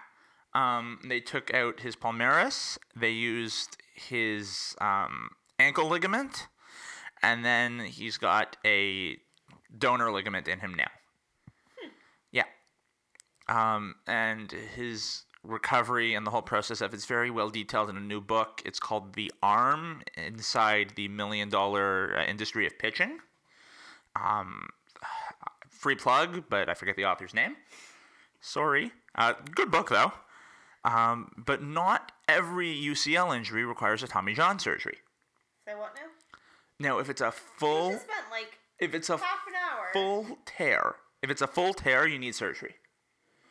Um, 0.54 1.00
they 1.06 1.20
took 1.20 1.52
out 1.52 1.80
his 1.80 1.96
palmaris. 1.96 2.78
They 2.94 3.11
used 3.11 3.76
his 3.94 4.74
um, 4.80 5.30
ankle 5.59 5.88
ligament, 5.88 6.48
and 7.22 7.44
then 7.44 7.80
he's 7.80 8.16
got 8.16 8.56
a 8.64 9.18
donor 9.76 10.11
ligament 10.11 10.48
in 10.48 10.61
him 10.61 10.74
now. 10.74 10.90
Yeah. 12.32 12.44
Um, 13.48 13.96
and 14.06 14.50
his 14.50 15.24
recovery 15.42 16.14
and 16.14 16.26
the 16.26 16.30
whole 16.30 16.42
process 16.42 16.80
of 16.80 16.92
it's 16.92 17.04
very 17.04 17.30
well 17.30 17.50
detailed 17.50 17.90
in 17.90 17.96
a 17.96 18.00
new 18.00 18.20
book. 18.20 18.62
It's 18.64 18.80
called 18.80 19.14
The 19.14 19.30
Arm 19.42 20.02
Inside 20.16 20.94
the 20.96 21.09
Million 21.09 21.48
Dollar 21.48 22.16
uh, 22.18 22.24
Industry 22.24 22.66
of 22.66 22.78
Pitching. 22.78 23.18
Um, 24.20 24.68
free 25.68 25.96
plug, 25.96 26.44
but 26.48 26.68
I 26.68 26.74
forget 26.74 26.96
the 26.96 27.04
author's 27.04 27.35
name. 27.35 27.56
Sorry. 28.46 28.92
Uh, 29.16 29.35
good 29.56 29.72
book 29.72 29.88
though. 29.90 30.12
Um, 30.85 31.32
but 31.37 31.64
not 31.64 32.12
every 32.28 32.72
UCL 32.72 33.37
injury 33.37 33.64
requires 33.64 34.04
a 34.04 34.06
Tommy 34.06 34.35
John 34.35 34.61
surgery. 34.61 34.98
Say 35.66 35.74
what 35.74 35.96
now? 35.96 36.02
Now, 36.78 36.98
if 37.00 37.11
it's 37.11 37.20
a 37.20 37.32
full, 37.32 37.90
spent 37.90 38.30
like 38.30 38.59
if 38.78 38.94
it's 38.94 39.11
a 39.11 39.16
half 39.16 39.40
an 39.48 39.54
hour. 39.54 39.88
full 39.92 40.38
tear, 40.46 40.94
if 41.22 41.30
it's 41.30 41.42
a 41.42 41.48
full 41.48 41.74
tear, 41.74 42.06
you 42.06 42.20
need 42.20 42.37
surgery. 42.37 42.76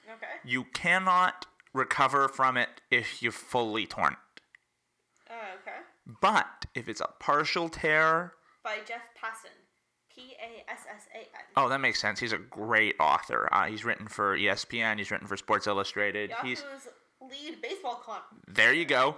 Okay. 0.10 0.28
You 0.46 0.64
cannot 0.74 1.46
recover 1.74 2.30
from 2.30 2.56
it 2.56 2.70
if 2.90 3.22
you've 3.22 3.36
fully 3.36 3.86
torn 3.86 4.14
it. 4.14 4.42
Oh, 5.30 5.60
okay. 5.62 5.80
But 6.22 6.68
if 6.74 6.88
it's 6.88 7.02
a 7.02 7.10
partial 7.20 7.68
tear, 7.68 8.36
By 8.64 8.78
Jeff 8.88 9.02
Passan. 9.22 9.65
P 10.16 10.36
A 10.42 10.70
S 10.72 10.80
S 10.90 11.08
A 11.14 11.18
N. 11.18 11.26
oh, 11.58 11.68
that 11.70 11.80
makes 11.80 12.00
sense. 12.00 12.20
He's 12.20 12.34
a 12.34 12.38
great 12.38 12.96
author. 13.00 13.50
Uh, 13.52 13.66
he's 13.66 13.84
written 13.84 14.08
for 14.08 14.38
ESPN. 14.38 14.98
He's 14.98 15.12
written 15.12 15.28
for 15.28 15.38
Sports 15.38 15.68
Illustrated. 15.68 16.32
He's 16.44 16.62
Yahoo's 16.62 16.88
lead 17.30 17.62
baseball 17.62 18.02
con. 18.06 18.20
there. 18.48 18.74
You 18.74 18.86
go. 18.86 19.18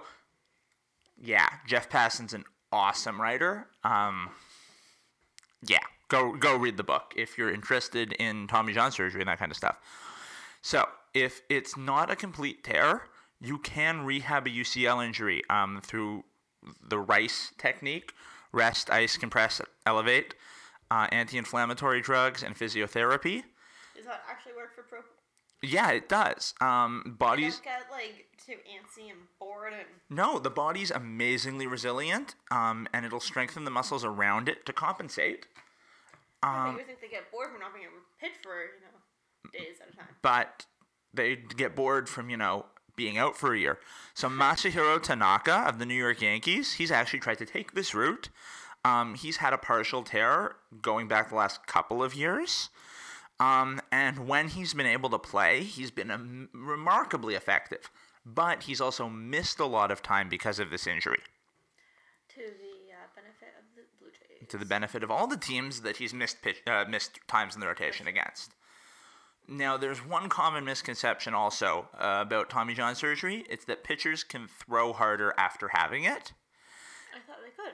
Yeah, 1.20 1.48
Jeff 1.66 1.88
Passan's 1.88 2.32
an 2.32 2.44
awesome 2.72 3.20
writer. 3.20 3.66
Um, 3.84 4.30
yeah, 5.66 5.78
go 6.08 6.34
go 6.36 6.56
read 6.56 6.76
the 6.76 6.84
book 6.84 7.12
if 7.16 7.36
you're 7.38 7.52
interested 7.52 8.12
in 8.14 8.46
Tommy 8.46 8.72
John 8.72 8.92
surgery 8.92 9.20
and 9.20 9.28
that 9.28 9.38
kind 9.38 9.50
of 9.50 9.56
stuff. 9.56 9.78
So 10.62 10.86
if 11.14 11.42
it's 11.48 11.76
not 11.76 12.10
a 12.10 12.16
complete 12.16 12.64
tear, 12.64 13.02
you 13.40 13.58
can 13.58 14.04
rehab 14.04 14.46
a 14.46 14.50
UCL 14.50 15.04
injury 15.04 15.42
um, 15.50 15.80
through 15.82 16.24
the 16.82 16.98
RICE 16.98 17.52
technique: 17.58 18.12
rest, 18.52 18.90
ice, 18.90 19.16
compress, 19.16 19.60
elevate, 19.86 20.34
uh, 20.90 21.06
anti-inflammatory 21.12 22.00
drugs, 22.00 22.42
and 22.42 22.56
physiotherapy. 22.56 23.44
Does 23.96 24.06
that 24.06 24.22
actually 24.30 24.54
work 24.54 24.74
for 24.74 24.82
pro? 24.82 25.00
Yeah, 25.62 25.90
it 25.90 26.08
does. 26.08 26.54
Um, 26.60 27.02
You 27.04 27.12
bodies. 27.12 27.54
don't 27.56 27.64
get 27.64 27.90
like 27.90 28.26
too 28.46 28.52
antsy 28.52 29.10
and 29.10 29.18
bored 29.40 29.72
and. 29.72 29.86
No, 30.08 30.38
the 30.38 30.50
body's 30.50 30.90
amazingly 30.90 31.66
resilient, 31.66 32.34
um, 32.50 32.86
and 32.92 33.04
it'll 33.04 33.18
strengthen 33.20 33.64
the 33.64 33.70
muscles 33.70 34.04
around 34.04 34.48
it 34.48 34.64
to 34.66 34.72
compensate. 34.72 35.46
I 36.42 36.68
Um, 36.68 36.76
think 36.76 36.86
think 36.86 37.00
they 37.00 37.08
get 37.08 37.30
bored 37.32 37.50
from 37.50 37.60
not 37.60 37.74
being 37.74 37.86
able 37.86 37.96
to 37.96 38.20
pitch 38.20 38.38
for 38.42 38.54
you 38.62 38.80
know 38.82 39.50
days 39.52 39.76
at 39.82 39.92
a 39.92 39.96
time. 39.96 40.06
but 40.22 40.66
they 41.12 41.34
get 41.34 41.74
bored 41.74 42.08
from 42.08 42.30
you 42.30 42.36
know 42.36 42.66
being 42.94 43.18
out 43.18 43.36
for 43.36 43.52
a 43.54 43.58
year. 43.58 43.78
So 44.14 44.28
Masahiro 44.28 45.02
Tanaka 45.02 45.64
of 45.66 45.78
the 45.80 45.86
New 45.86 45.94
York 45.94 46.20
Yankees, 46.22 46.74
he's 46.74 46.90
actually 46.92 47.20
tried 47.20 47.38
to 47.38 47.46
take 47.46 47.72
this 47.72 47.94
route. 47.94 48.28
Um, 48.84 49.14
he's 49.14 49.38
had 49.38 49.52
a 49.52 49.58
partial 49.58 50.02
tear 50.02 50.56
going 50.80 51.08
back 51.08 51.28
the 51.28 51.34
last 51.34 51.66
couple 51.66 52.02
of 52.02 52.14
years. 52.14 52.70
Um, 53.40 53.80
and 53.92 54.26
when 54.26 54.48
he's 54.48 54.74
been 54.74 54.86
able 54.86 55.10
to 55.10 55.18
play, 55.18 55.62
he's 55.62 55.90
been 55.90 56.10
um, 56.10 56.48
remarkably 56.52 57.34
effective. 57.34 57.90
But 58.26 58.64
he's 58.64 58.80
also 58.80 59.08
missed 59.08 59.60
a 59.60 59.64
lot 59.64 59.90
of 59.90 60.02
time 60.02 60.28
because 60.28 60.58
of 60.58 60.70
this 60.70 60.86
injury. 60.86 61.20
To 62.30 62.40
the 62.40 62.92
uh, 62.92 63.06
benefit 63.14 63.54
of 63.58 63.64
the 63.76 63.82
Blue 63.98 64.10
Jays. 64.10 64.48
to 64.48 64.58
the 64.58 64.64
benefit 64.66 65.02
of 65.02 65.10
all 65.10 65.26
the 65.26 65.36
teams 65.36 65.80
that 65.82 65.96
he's 65.96 66.12
missed 66.12 66.42
pitch, 66.42 66.62
uh, 66.66 66.84
missed 66.88 67.20
times 67.26 67.54
in 67.54 67.60
the 67.60 67.66
rotation 67.66 68.06
against. 68.06 68.52
Now, 69.50 69.78
there's 69.78 70.04
one 70.04 70.28
common 70.28 70.66
misconception 70.66 71.32
also 71.32 71.88
uh, 71.94 72.18
about 72.20 72.50
Tommy 72.50 72.74
John 72.74 72.94
surgery. 72.94 73.46
It's 73.48 73.64
that 73.64 73.82
pitchers 73.82 74.22
can 74.22 74.46
throw 74.46 74.92
harder 74.92 75.32
after 75.38 75.68
having 75.72 76.04
it. 76.04 76.34
I 77.14 77.20
thought 77.26 77.38
they 77.42 77.50
could. 77.56 77.72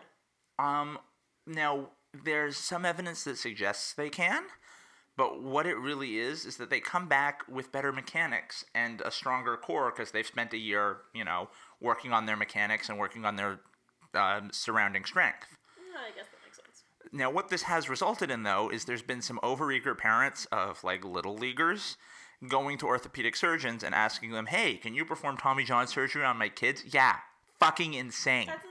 Um, 0.59 0.99
now, 1.47 1.89
there's 2.25 2.57
some 2.57 2.85
evidence 2.85 3.25
that 3.25 3.39
suggests 3.39 3.93
they 3.93 4.09
can, 4.09 4.45
but 5.17 5.43
what 5.43 5.67
it 5.67 5.77
really 5.77 6.19
is 6.19 6.45
is 6.45 6.57
that 6.57 6.71
they 6.71 6.81
come 6.81 7.09
back 7.09 7.43
with 7.49 7.73
better 7.73 7.93
mechanics 7.93 8.65
and 8.75 9.01
a 9.01 9.11
stronger 9.11 9.57
core 9.57 9.91
because 9.91 10.13
they've 10.13 10.27
spent 10.27 10.53
a 10.53 10.59
year, 10.59 10.99
you 11.13 11.25
know, 11.25 11.49
working 11.81 12.13
on 12.13 12.27
their 12.27 12.37
mechanics 12.37 12.89
and 12.89 12.99
working 12.99 13.25
on 13.25 13.37
their 13.37 13.61
um 14.15 14.51
surrounding 14.53 15.05
strength. 15.05 15.57
Yeah, 15.77 15.99
I 16.01 16.17
guess 16.17 16.27
that 16.31 16.39
makes 16.45 16.57
sense. 16.57 16.85
Now, 17.13 17.31
what 17.31 17.49
this 17.49 17.63
has 17.63 17.89
resulted 17.89 18.31
in, 18.31 18.45
though, 18.45 18.71
is 18.71 18.85
there's 18.85 19.03
been 19.03 19.23
some 19.23 19.41
overeager 19.43 19.97
parents 19.97 20.47
of 20.53 20.83
like 20.85 21.05
little 21.05 21.37
leaguers 21.37 21.97
going 22.49 22.79
to 22.79 22.87
orthopedic 22.87 23.35
surgeons 23.37 23.83
and 23.83 23.95
asking 23.95 24.31
them, 24.31 24.47
"Hey, 24.47 24.77
can 24.77 24.95
you 24.95 25.05
perform 25.05 25.37
Tommy 25.37 25.65
John 25.65 25.87
surgery 25.87 26.25
on 26.25 26.39
my 26.39 26.49
kids?" 26.49 26.85
Yeah, 26.87 27.17
fucking 27.59 27.95
insane. 27.95 28.47
That's 28.47 28.65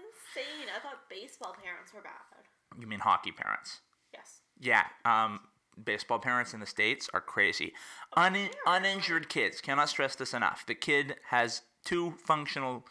baseball 1.21 1.55
parents 1.63 1.93
were 1.93 2.01
bad. 2.01 2.79
You 2.79 2.87
mean 2.87 2.99
hockey 2.99 3.31
parents? 3.31 3.81
Yes. 4.13 4.41
Yeah. 4.59 4.83
Um, 5.05 5.41
baseball 5.83 6.19
parents 6.19 6.53
in 6.53 6.59
the 6.59 6.65
states 6.65 7.09
are 7.13 7.21
crazy. 7.21 7.73
Un- 8.15 8.49
uninjured 8.65 9.29
kids. 9.29 9.61
Cannot 9.61 9.89
stress 9.89 10.15
this 10.15 10.33
enough. 10.33 10.65
The 10.65 10.75
kid 10.75 11.15
has 11.29 11.61
two 11.85 12.15
functional 12.25 12.85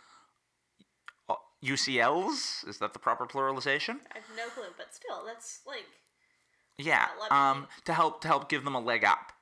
uh, 1.29 1.35
UCLs. 1.65 2.67
Is 2.69 2.79
that 2.79 2.93
the 2.93 2.99
proper 2.99 3.27
pluralization? 3.27 3.97
I 4.15 4.19
have 4.19 4.25
no 4.37 4.47
clue, 4.55 4.71
but 4.77 4.95
still, 4.95 5.23
that's 5.27 5.61
like 5.67 5.87
Yeah. 6.79 7.07
Um, 7.31 7.67
to 7.85 7.93
help 7.95 8.21
to 8.23 8.29
help 8.29 8.49
give 8.49 8.65
them 8.65 8.75
a 8.75 8.81
leg 8.81 9.05
up. 9.05 9.33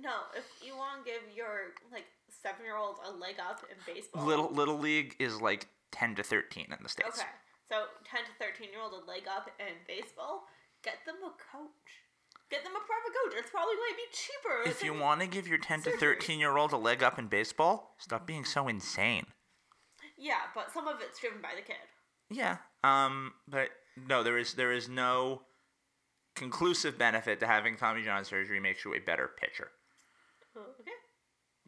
no. 0.00 0.10
If 0.36 0.44
you 0.66 0.76
want 0.76 1.04
to 1.04 1.10
give 1.10 1.20
your 1.36 1.72
like 1.92 2.06
seven 2.42 2.64
year 2.64 2.76
old 2.76 2.96
a 3.04 3.10
leg 3.12 3.36
up 3.38 3.60
in 3.70 3.76
baseball, 3.94 4.24
Little 4.24 4.50
little 4.50 4.78
league 4.78 5.16
is 5.18 5.40
like 5.40 5.68
ten 5.92 6.14
to 6.16 6.22
thirteen 6.22 6.66
in 6.70 6.78
the 6.82 6.88
states. 6.88 7.18
Okay, 7.18 7.28
so 7.68 7.84
ten 8.04 8.22
to 8.24 8.32
thirteen 8.38 8.70
year 8.70 8.82
old 8.82 8.92
a 8.92 9.04
leg 9.08 9.24
up 9.28 9.50
in 9.58 9.74
baseball, 9.86 10.44
get 10.82 10.94
them 11.06 11.16
a 11.24 11.30
coach. 11.30 11.90
Get 12.50 12.62
them 12.62 12.72
a 12.76 12.84
private 12.84 13.14
coach. 13.24 13.40
It's 13.40 13.50
probably 13.50 13.74
going 13.74 13.92
to 13.92 13.96
be 13.96 14.10
cheaper. 14.12 14.70
If 14.70 14.84
you 14.84 14.92
want 14.92 15.20
to 15.22 15.26
give 15.26 15.48
your 15.48 15.58
ten 15.58 15.80
to 15.82 15.96
thirteen 15.96 16.38
year 16.38 16.56
old 16.56 16.72
a 16.72 16.76
leg 16.76 17.02
up 17.02 17.18
in 17.18 17.26
baseball, 17.26 17.94
stop 17.98 18.26
being 18.26 18.44
so 18.44 18.68
insane. 18.68 19.26
yeah, 20.18 20.52
but 20.54 20.70
some 20.72 20.86
of 20.86 20.96
it's 21.00 21.18
driven 21.20 21.40
by 21.40 21.52
the 21.56 21.62
kid. 21.62 21.76
Yeah. 22.30 22.58
Um. 22.82 23.32
But 23.48 23.70
no, 24.08 24.22
there 24.22 24.38
is 24.38 24.54
there 24.54 24.72
is 24.72 24.88
no 24.88 25.42
conclusive 26.36 26.98
benefit 26.98 27.40
to 27.40 27.46
having 27.46 27.76
Tommy 27.76 28.02
John 28.02 28.24
surgery 28.24 28.60
makes 28.60 28.84
you 28.84 28.94
a 28.94 28.98
better 28.98 29.30
pitcher. 29.40 29.68
Okay. 30.56 30.90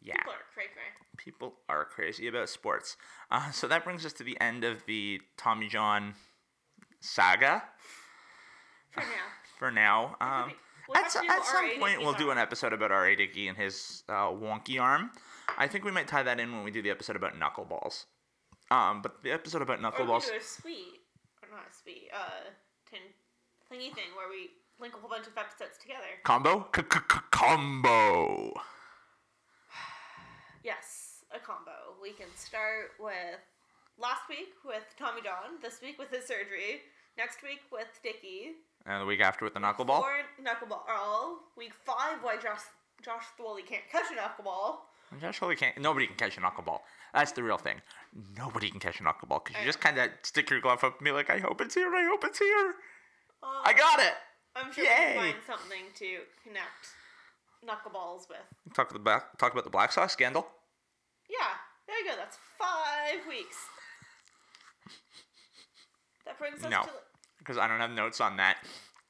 Yeah. 0.06 0.14
People 0.18 0.32
are 0.32 0.46
cray 0.54 0.64
cray. 0.72 0.82
People 1.18 1.54
are 1.68 1.84
crazy 1.84 2.28
about 2.28 2.48
sports. 2.48 2.96
Uh, 3.30 3.50
so 3.50 3.66
that 3.66 3.82
brings 3.84 4.06
us 4.06 4.12
to 4.14 4.22
the 4.24 4.40
end 4.40 4.62
of 4.64 4.84
the 4.86 5.20
Tommy 5.36 5.66
John 5.68 6.14
saga 7.00 7.62
For 8.92 9.00
now. 9.00 9.06
for 9.58 9.70
now. 9.70 10.16
Um, 10.20 10.52
We'll 10.88 10.98
at, 10.98 11.10
so- 11.10 11.18
at 11.28 11.44
some 11.44 11.80
point, 11.80 11.98
we'll 12.00 12.12
do 12.12 12.30
an 12.30 12.38
episode 12.38 12.72
about 12.72 12.92
R.A. 12.92 13.16
Dickey 13.16 13.48
and 13.48 13.58
his 13.58 14.04
uh, 14.08 14.28
wonky 14.30 14.80
arm. 14.80 15.10
I 15.58 15.66
think 15.66 15.84
we 15.84 15.90
might 15.90 16.06
tie 16.06 16.22
that 16.22 16.38
in 16.38 16.52
when 16.52 16.62
we 16.62 16.70
do 16.70 16.80
the 16.80 16.90
episode 16.90 17.16
about 17.16 17.32
knuckleballs. 17.34 18.04
Um, 18.70 19.02
but 19.02 19.20
the 19.24 19.32
episode 19.32 19.62
about 19.62 19.78
Or 19.78 19.82
we 19.82 19.84
knuckleballs. 19.84 20.26
do 20.28 20.36
a 20.36 20.40
sweet, 20.40 21.00
or 21.42 21.48
not 21.50 21.66
a 21.68 21.74
sweet, 21.82 22.08
uh, 22.14 22.50
tin 22.88 23.00
thingy 23.68 23.92
thing 23.92 24.14
where 24.16 24.28
we 24.30 24.50
link 24.78 24.94
a 24.94 24.98
whole 24.98 25.10
bunch 25.10 25.26
of 25.26 25.36
episodes 25.36 25.76
together. 25.82 26.06
Combo? 26.22 26.60
Combo! 27.32 28.52
Yes, 30.66 31.22
a 31.32 31.38
combo. 31.38 31.94
We 32.02 32.10
can 32.10 32.26
start 32.34 32.98
with 32.98 33.38
last 34.02 34.22
week 34.28 34.50
with 34.64 34.82
Tommy 34.98 35.22
John, 35.22 35.62
this 35.62 35.78
week 35.80 35.96
with 35.96 36.10
his 36.10 36.26
surgery, 36.26 36.82
next 37.16 37.40
week 37.44 37.60
with 37.70 37.86
Dickey, 38.02 38.50
And 38.84 39.00
the 39.00 39.06
week 39.06 39.20
after 39.20 39.44
with 39.44 39.54
the 39.54 39.60
knuckleball. 39.60 40.00
four 40.02 40.26
knuckleball. 40.42 40.82
All 40.90 41.38
week 41.56 41.70
five, 41.84 42.18
why 42.20 42.34
Josh 42.42 42.62
Josh 43.00 43.22
Thole 43.38 43.60
can't 43.64 43.84
catch 43.92 44.06
a 44.10 44.16
knuckleball. 44.18 44.78
Josh 45.20 45.38
Thole 45.38 45.54
can't. 45.54 45.78
Nobody 45.78 46.08
can 46.08 46.16
catch 46.16 46.36
a 46.36 46.40
knuckleball. 46.40 46.80
That's 47.14 47.30
the 47.30 47.44
real 47.44 47.58
thing. 47.58 47.80
Nobody 48.36 48.68
can 48.68 48.80
catch 48.80 48.98
a 48.98 49.04
knuckleball 49.04 49.44
because 49.44 49.60
you 49.60 49.66
just 49.66 49.80
kind 49.80 49.96
of 49.98 50.10
stick 50.24 50.50
your 50.50 50.60
glove 50.60 50.82
up 50.82 50.98
and 50.98 51.04
be 51.04 51.12
like, 51.12 51.30
"I 51.30 51.38
hope 51.38 51.60
it's 51.60 51.76
here. 51.76 51.94
I 51.94 52.06
hope 52.10 52.24
it's 52.24 52.40
here. 52.40 52.74
Uh, 53.40 53.62
I 53.64 53.72
got 53.72 54.00
it." 54.00 54.14
I'm 54.56 54.72
sure 54.72 54.82
Yay! 54.82 55.14
we 55.16 55.30
can 55.30 55.32
find 55.32 55.42
something 55.46 55.84
to 55.94 56.18
connect 56.42 56.90
knuckleballs 57.64 58.28
with. 58.28 58.74
Talk 58.74 58.92
the 58.92 58.98
back. 58.98 59.38
Talk 59.38 59.52
about 59.52 59.62
the 59.62 59.70
Black 59.70 59.92
Sox 59.92 60.12
scandal. 60.12 60.48
Yeah, 61.28 61.54
there 61.86 61.98
you 61.98 62.10
go. 62.10 62.16
That's 62.16 62.38
five 62.58 63.26
weeks. 63.28 63.56
That 66.24 66.38
brings 66.38 66.64
us 66.64 66.70
No. 66.70 66.82
to. 66.82 66.90
because 67.38 67.58
I 67.58 67.68
don't 67.68 67.80
have 67.80 67.90
notes 67.92 68.20
on 68.20 68.36
that. 68.38 68.58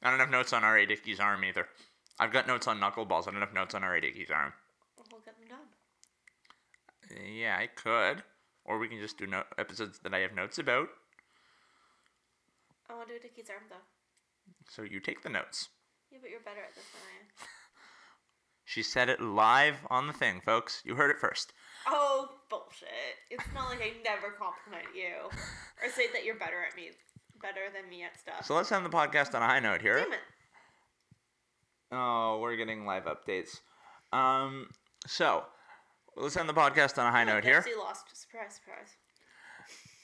I 0.03 0.09
don't 0.11 0.19
have 0.19 0.29
notes 0.29 0.53
on 0.53 0.63
R.A. 0.63 0.85
Dickey's 0.85 1.19
arm 1.19 1.43
either. 1.43 1.67
I've 2.19 2.31
got 2.31 2.45
notes 2.47 2.67
on 2.67 2.79
knuckleballs. 2.79 3.27
I 3.27 3.31
don't 3.31 3.41
have 3.41 3.53
notes 3.53 3.73
on 3.73 3.83
R.A. 3.83 4.01
Dickey's 4.01 4.29
arm. 4.29 4.53
We'll 5.11 5.21
get 5.21 5.35
them 5.39 5.47
done. 5.49 7.25
Yeah, 7.33 7.57
I 7.59 7.67
could. 7.67 8.23
Or 8.65 8.77
we 8.77 8.87
can 8.87 8.99
just 8.99 9.17
do 9.17 9.25
no- 9.25 9.45
episodes 9.57 9.99
that 9.99 10.13
I 10.13 10.19
have 10.19 10.33
notes 10.35 10.59
about. 10.59 10.89
I 12.89 12.93
want 12.95 13.07
to 13.07 13.15
do 13.15 13.19
Dickey's 13.19 13.49
arm 13.49 13.63
though. 13.69 13.75
So 14.69 14.83
you 14.83 14.99
take 14.99 15.23
the 15.23 15.29
notes. 15.29 15.69
Yeah, 16.11 16.19
but 16.21 16.29
you're 16.29 16.39
better 16.41 16.61
at 16.61 16.75
this 16.75 16.85
than 16.91 17.01
I 17.01 17.19
am. 17.21 17.47
She 18.65 18.83
said 18.83 19.09
it 19.09 19.19
live 19.21 19.77
on 19.89 20.07
the 20.07 20.13
thing, 20.13 20.41
folks. 20.41 20.81
You 20.85 20.95
heard 20.95 21.09
it 21.09 21.19
first. 21.19 21.53
Oh, 21.87 22.29
bullshit. 22.49 22.89
It's 23.29 23.43
not 23.53 23.69
like 23.69 23.81
I 23.81 23.93
never 24.03 24.33
compliment 24.37 24.93
you. 24.95 25.29
Or 25.83 25.89
say 25.89 26.07
that 26.13 26.25
you're 26.25 26.35
better 26.35 26.63
at 26.67 26.75
me. 26.75 26.89
Better 27.41 27.61
than 27.73 27.89
me 27.89 28.03
at 28.03 28.19
stuff. 28.19 28.45
So 28.45 28.55
let's 28.55 28.71
end 28.71 28.85
the 28.85 28.89
podcast 28.89 29.35
on 29.35 29.41
a 29.41 29.45
high 29.45 29.59
note 29.59 29.81
here. 29.81 29.99
Damn 29.99 30.13
it. 30.13 30.19
Oh, 31.91 32.39
we're 32.41 32.55
getting 32.55 32.85
live 32.85 33.05
updates. 33.05 33.59
Um, 34.11 34.69
so 35.05 35.43
let's 36.15 36.35
end 36.35 36.49
the 36.49 36.53
podcast 36.53 36.97
on 36.97 37.07
a 37.07 37.11
high 37.11 37.23
note 37.23 37.43
here. 37.43 37.61
Pepsi 37.61 37.77
lost. 37.77 38.05
Surprise, 38.13 38.55
surprise. 38.55 38.89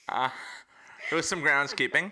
Uh, 0.07 0.29
it 1.11 1.15
was 1.15 1.27
some 1.27 1.41
groundskeeping. 1.41 2.11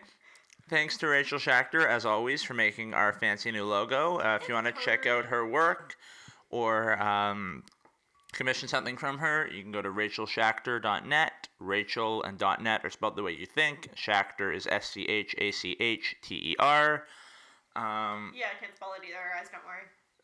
Thanks 0.69 0.97
to 0.97 1.07
Rachel 1.07 1.37
Schachter, 1.37 1.85
as 1.85 2.05
always, 2.05 2.43
for 2.43 2.53
making 2.53 2.93
our 2.93 3.13
fancy 3.13 3.51
new 3.51 3.65
logo. 3.65 4.19
Uh, 4.19 4.39
if 4.41 4.47
you 4.47 4.53
want 4.53 4.67
to 4.67 4.73
check 4.83 5.05
out 5.05 5.25
her 5.25 5.45
work 5.45 5.95
or 6.49 7.01
um, 7.01 7.63
commission 8.33 8.67
something 8.67 8.97
from 8.97 9.17
her, 9.19 9.47
you 9.51 9.61
can 9.63 9.71
go 9.71 9.81
to 9.81 9.89
rachelschachter.net. 9.89 11.47
Rachel 11.59 12.23
and 12.23 12.39
.net 12.61 12.81
are 12.83 12.89
spelled 12.89 13.15
the 13.15 13.23
way 13.23 13.31
you 13.33 13.45
think. 13.45 13.89
Schachter 13.95 14.53
is 14.55 14.67
S 14.67 14.89
C 14.89 15.03
H 15.05 15.35
A 15.37 15.51
C 15.51 15.75
H 15.79 16.15
T 16.21 16.35
E 16.35 16.55
R. 16.59 17.03
Um, 17.75 18.33
Yeah, 18.35 18.47
I 18.55 18.59
can't 18.59 18.75
spell 18.75 18.93
it 18.97 19.03
either, 19.05 19.17
guys. 19.37 19.49
Don't 19.51 19.63
worry. 19.65 19.83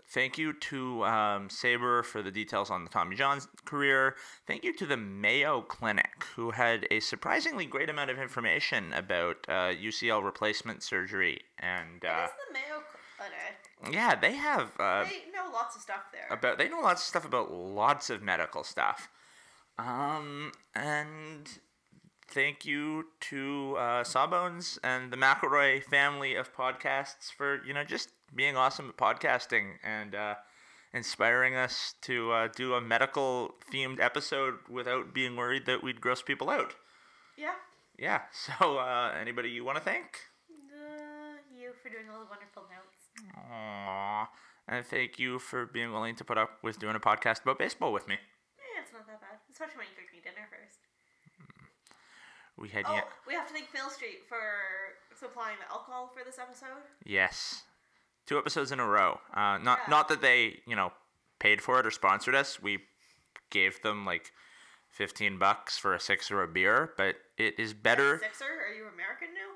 Thank 0.10 0.38
you 0.38 0.54
to 0.54 1.04
um, 1.04 1.50
SABR 1.50 2.06
for 2.06 2.22
the 2.22 2.32
details 2.32 2.70
on 2.72 2.86
the 2.86 2.90
Tommy 2.90 3.16
John's 3.18 3.48
career. 3.66 4.16
Thank 4.48 4.64
you 4.64 4.74
to 4.78 4.86
the 4.86 4.96
Mayo 4.96 5.62
Clinic, 5.62 6.24
who 6.36 6.52
had 6.52 6.88
a 6.90 7.02
surprisingly 7.02 7.66
great 7.66 7.90
amount 7.90 8.10
of 8.10 8.18
information 8.18 8.94
about 8.94 9.36
uh, 9.50 9.74
UCL 9.74 10.24
replacement 10.24 10.82
surgery. 10.82 11.42
And 11.60 12.06
uh, 12.06 12.28
It's 12.28 12.34
the 12.48 12.54
Mayo 12.54 12.84
Clinic. 13.18 13.94
yeah, 13.94 14.16
they 14.16 14.34
have 14.34 14.72
uh, 14.80 15.04
They 15.04 15.24
know 15.48 15.54
lots 15.56 15.76
of 15.76 15.82
stuff 15.82 16.04
there. 16.12 16.28
about 16.30 16.58
they 16.58 16.70
know 16.70 16.82
lots 16.82 17.02
of 17.02 17.08
stuff 17.08 17.26
about 17.26 17.52
lots 17.52 18.10
of 18.10 18.22
medical 18.22 18.64
stuff. 18.64 19.10
Um, 19.80 20.52
and 20.74 21.48
thank 22.28 22.66
you 22.66 23.06
to 23.22 23.76
uh, 23.78 24.04
Sawbones 24.04 24.80
and 24.84 25.12
the 25.12 25.18
McElroy 25.18 25.84
family 25.84 26.36
of 26.36 26.56
podcasts 26.56 27.32
for 27.36 27.64
you 27.66 27.74
know 27.74 27.84
just 27.84 28.10
being 28.36 28.58
awesome 28.58 28.90
at 28.90 28.98
podcasting 28.98 29.74
and 29.84 30.16
uh, 30.16 30.36
inspiring 30.94 31.56
us 31.56 31.94
to 32.02 32.32
uh, 32.32 32.48
do 32.56 32.74
a 32.74 32.82
medical 32.82 33.56
themed 33.72 34.00
episode 34.00 34.56
without 34.70 35.14
being 35.14 35.36
worried 35.36 35.66
that 35.66 35.84
we'd 35.84 36.02
gross 36.02 36.22
people 36.22 36.50
out. 36.50 36.76
yeah. 37.38 37.54
Yeah. 38.00 38.22
So 38.32 38.78
uh, 38.78 39.14
anybody 39.20 39.50
you 39.50 39.64
want 39.66 39.78
to 39.80 39.84
thank? 39.84 40.20
Uh, 40.52 41.38
you 41.52 41.72
for 41.82 41.90
doing 41.90 42.06
all 42.14 42.20
the 42.20 42.30
wonderful 42.30 42.64
notes. 42.70 43.34
Aww. 43.52 44.28
And 44.68 44.86
thank 44.86 45.18
you 45.18 45.40
for 45.40 45.66
being 45.66 45.92
willing 45.94 46.16
to 46.16 46.24
put 46.26 46.38
up 46.38 46.50
with 46.62 46.78
doing 46.80 46.96
a 46.96 47.00
podcast 47.00 47.42
about 47.44 47.58
baseball 47.58 47.94
with 47.94 48.08
me. 48.08 48.16
Yeah, 48.58 48.84
it's 48.84 48.92
not 48.92 49.08
that 49.08 49.22
bad. 49.22 49.40
Especially 49.52 49.78
when 49.78 49.88
you 49.88 49.96
cook 49.96 50.12
me 50.14 50.20
dinner 50.22 50.48
first. 50.52 50.80
We 52.58 52.70
had 52.70 52.86
Oh, 52.88 52.94
yeah. 52.96 53.02
we 53.28 53.34
have 53.34 53.48
to 53.48 53.54
thank 53.54 53.70
Phil 53.70 53.90
Street 53.90 54.26
for 54.28 54.42
supplying 55.16 55.58
the 55.60 55.72
alcohol 55.72 56.12
for 56.14 56.24
this 56.26 56.40
episode. 56.40 56.82
Yes, 57.06 57.64
two 58.26 58.38
episodes 58.38 58.72
in 58.72 58.80
a 58.80 58.86
row. 58.86 59.20
Uh, 59.34 59.58
not 59.60 59.80
Yeah. 59.80 59.90
not 59.90 60.10
that 60.10 60.22
they 60.22 60.62
you 60.66 60.76
know 60.76 60.92
paid 61.40 61.62
for 61.62 61.80
it 61.80 61.86
or 61.86 61.92
sponsored 61.92 62.34
us. 62.36 62.60
We 62.62 62.80
gave 63.52 63.82
them 63.84 64.06
like 64.06 64.34
fifteen 64.90 65.38
bucks 65.38 65.78
for 65.78 65.94
a 65.94 66.00
six 66.00 66.32
or 66.32 66.42
a 66.42 66.48
beer, 66.48 66.94
but 66.98 67.18
it 67.38 67.60
is 67.60 67.74
better. 67.76 68.18
Sixer, 68.18 68.46
are 68.46 68.74
you 68.74 68.88
American 68.92 69.36
now? 69.36 69.54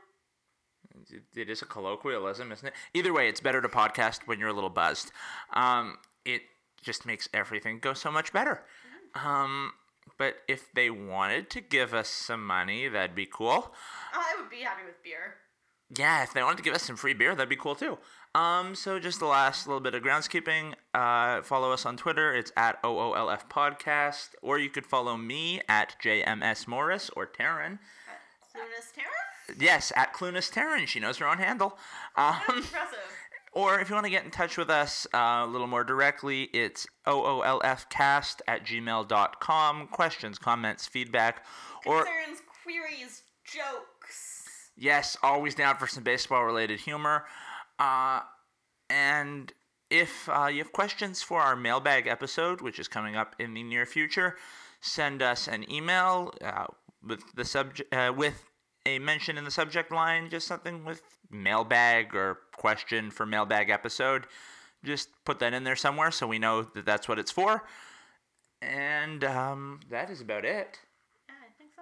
It- 1.36 1.50
is 1.50 1.62
a 1.62 1.66
colloquialism, 1.66 2.52
isn't 2.52 2.68
it? 2.68 2.74
Either 2.94 3.14
way, 3.14 3.28
it's 3.28 3.40
better 3.42 3.62
to 3.62 3.70
podcast 3.70 4.22
when 4.28 4.40
you're 4.40 4.50
a 4.50 4.54
little 4.54 4.70
buzzed. 4.70 5.12
Um, 5.54 5.98
it 6.26 6.42
just 6.82 7.06
makes 7.06 7.28
everything 7.34 7.80
go 7.80 7.94
so 7.94 8.12
much 8.12 8.32
better. 8.34 8.64
Um, 9.16 9.74
but 10.18 10.38
if 10.48 10.72
they 10.74 10.90
wanted 10.90 11.50
to 11.52 11.62
give 11.62 11.94
us 11.94 12.08
some 12.08 12.46
money, 12.46 12.88
that'd 12.88 13.16
be 13.16 13.26
cool. 13.26 13.74
I 14.14 14.36
would 14.40 14.50
be 14.50 14.58
happy 14.62 14.84
with 14.86 15.02
beer. 15.04 15.36
Yeah, 15.96 16.24
if 16.24 16.34
they 16.34 16.42
wanted 16.42 16.58
to 16.58 16.64
give 16.64 16.74
us 16.74 16.84
some 16.84 16.96
free 16.96 17.14
beer, 17.14 17.36
that'd 17.36 17.50
be 17.50 17.56
cool 17.58 17.76
too. 17.76 17.98
Um, 18.34 18.76
so 18.76 18.98
just 18.98 19.20
the 19.20 19.26
last 19.26 19.68
little 19.68 19.82
bit 19.82 19.94
of 19.94 20.02
groundskeeping. 20.04 20.76
Uh, 20.94 21.42
follow 21.42 21.74
us 21.74 21.86
on 21.86 21.98
Twitter. 21.98 22.34
It's 22.34 22.52
at 22.56 22.82
OOLF 22.82 23.50
Podcast, 23.50 24.30
or 24.42 24.58
you 24.58 24.70
could 24.70 24.86
follow 24.86 25.18
me 25.18 25.60
at 25.68 25.98
JMS 26.02 26.66
Morris 26.66 27.10
or 27.16 27.28
Taryn. 27.28 27.80
Clunas 28.56 28.94
Terra? 28.96 29.10
Yes, 29.60 29.92
at 29.96 30.14
Clunas 30.14 30.52
Taryn. 30.52 30.88
She 30.88 31.00
knows 31.00 31.18
her 31.18 31.28
own 31.28 31.38
handle. 31.38 31.78
Um, 32.16 32.36
Impressive. 32.48 33.00
or 33.54 33.80
if 33.80 33.90
you 33.90 33.96
want 33.96 34.06
to 34.06 34.12
get 34.12 34.24
in 34.24 34.32
touch 34.32 34.58
with 34.58 34.70
us 34.70 35.08
uh, 35.14 35.44
a 35.44 35.48
little 35.48 35.68
more 35.68 35.84
directly, 35.84 36.44
it's 36.54 36.88
OOLFcast 37.08 38.42
at 38.48 38.66
gmail.com. 38.66 39.88
Questions, 39.88 40.38
comments, 40.38 40.88
feedback, 40.88 41.46
or 41.86 42.06
Concerns, 42.06 42.42
queries, 42.64 43.24
jokes. 43.44 44.72
Yes, 44.78 45.18
always 45.22 45.56
down 45.56 45.78
for 45.78 45.88
some 45.88 46.04
baseball 46.04 46.44
related 46.46 46.80
humor. 46.80 47.26
Uh, 47.78 48.22
and 48.90 49.52
if 49.90 50.30
uh, 50.30 50.48
you 50.48 50.60
have 50.60 50.72
questions 50.72 51.22
for 51.22 51.42
our 51.42 51.56
mailbag 51.56 52.08
episode, 52.08 52.62
which 52.62 52.80
is 52.80 52.88
coming 52.88 53.16
up 53.16 53.36
in 53.40 53.54
the 53.54 53.64
near 53.64 53.86
future, 53.86 54.38
send 54.80 55.22
us 55.22 55.48
an 55.48 55.70
email 55.72 56.34
uh, 56.42 56.66
with 57.06 57.22
the 57.36 57.46
subject 57.46 57.94
uh, 57.94 58.14
with 58.16 58.51
a 58.86 59.00
mention 59.00 59.38
in 59.38 59.44
the 59.44 59.52
subject 59.52 59.92
line, 59.92 60.30
just 60.30 60.48
something 60.48 60.86
with 60.86 61.02
mailbag 61.30 62.16
or 62.16 62.40
question 62.56 63.12
for 63.12 63.26
mailbag 63.26 63.70
episode. 63.70 64.26
Just 64.84 65.10
put 65.26 65.40
that 65.40 65.54
in 65.54 65.64
there 65.64 65.76
somewhere 65.76 66.12
so 66.12 66.28
we 66.28 66.40
know 66.40 66.64
that 66.64 66.86
that's 66.86 67.08
what 67.08 67.20
it's 67.20 67.32
for. 67.32 67.64
And 68.62 69.24
um, 69.24 69.80
that 69.90 70.10
is 70.10 70.22
about 70.22 70.46
it. 70.46 70.80
Yeah, 71.30 71.36
I 71.36 71.52
think 71.58 71.72
so. 71.76 71.82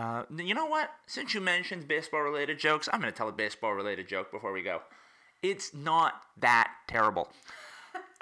Uh, 0.00 0.44
you 0.44 0.54
know 0.54 0.66
what? 0.66 0.90
Since 1.06 1.34
you 1.34 1.40
mentioned 1.40 1.88
baseball 1.88 2.22
related 2.22 2.58
jokes, 2.58 2.88
I'm 2.92 3.00
going 3.00 3.12
to 3.12 3.16
tell 3.16 3.28
a 3.28 3.32
baseball 3.32 3.74
related 3.74 4.08
joke 4.08 4.30
before 4.30 4.52
we 4.52 4.62
go. 4.62 4.82
It's 5.42 5.74
not 5.74 6.22
that 6.40 6.72
terrible. 6.88 7.28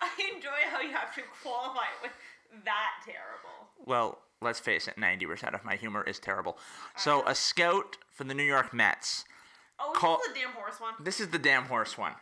I 0.00 0.08
enjoy 0.34 0.48
how 0.70 0.80
you 0.80 0.90
have 0.92 1.14
to 1.14 1.22
qualify 1.42 1.84
it 1.84 2.02
with 2.02 2.12
that 2.64 2.90
terrible. 3.04 3.68
Well, 3.84 4.18
let's 4.42 4.60
face 4.60 4.88
it, 4.88 4.96
90% 4.96 5.54
of 5.54 5.64
my 5.64 5.76
humor 5.76 6.02
is 6.04 6.18
terrible. 6.18 6.56
So, 6.96 7.22
a 7.26 7.34
scout 7.34 7.96
for 8.12 8.24
the 8.24 8.34
New 8.34 8.42
York 8.44 8.72
Mets. 8.72 9.24
Oh, 9.78 9.92
Call- 9.94 10.18
this 10.18 10.28
is 10.28 10.34
the 10.34 10.40
damn 10.40 10.52
horse 10.52 10.80
one. 10.80 10.94
This 11.00 11.20
is 11.20 11.28
the 11.28 11.38
damn 11.38 11.64
horse 11.64 11.98
one. 11.98 12.12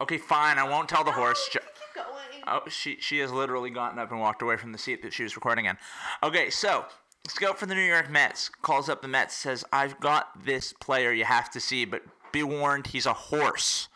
Okay, 0.00 0.18
fine, 0.18 0.58
I 0.58 0.64
won't 0.68 0.88
tell 0.88 1.04
the 1.04 1.12
horse. 1.12 1.46
Oh, 1.50 1.52
jo- 1.52 1.60
keep 1.60 2.04
going. 2.04 2.44
Oh, 2.46 2.68
she 2.70 2.96
she 3.00 3.18
has 3.18 3.30
literally 3.30 3.68
gotten 3.70 3.98
up 3.98 4.10
and 4.10 4.18
walked 4.20 4.40
away 4.42 4.56
from 4.56 4.72
the 4.72 4.78
seat 4.78 5.02
that 5.02 5.12
she 5.12 5.22
was 5.22 5.36
recording 5.36 5.66
in. 5.66 5.76
Okay, 6.22 6.48
so 6.48 6.86
scout 7.28 7.58
for 7.58 7.66
the 7.66 7.74
New 7.74 7.82
York 7.82 8.10
Mets 8.10 8.48
calls 8.62 8.88
up 8.88 9.02
the 9.02 9.08
Mets, 9.08 9.36
says, 9.36 9.62
"I've 9.72 10.00
got 10.00 10.42
this 10.44 10.72
player 10.72 11.12
you 11.12 11.26
have 11.26 11.50
to 11.50 11.60
see, 11.60 11.84
but 11.84 12.02
be 12.32 12.42
warned, 12.42 12.86
he's 12.88 13.04
a 13.04 13.12
horse." 13.12 13.88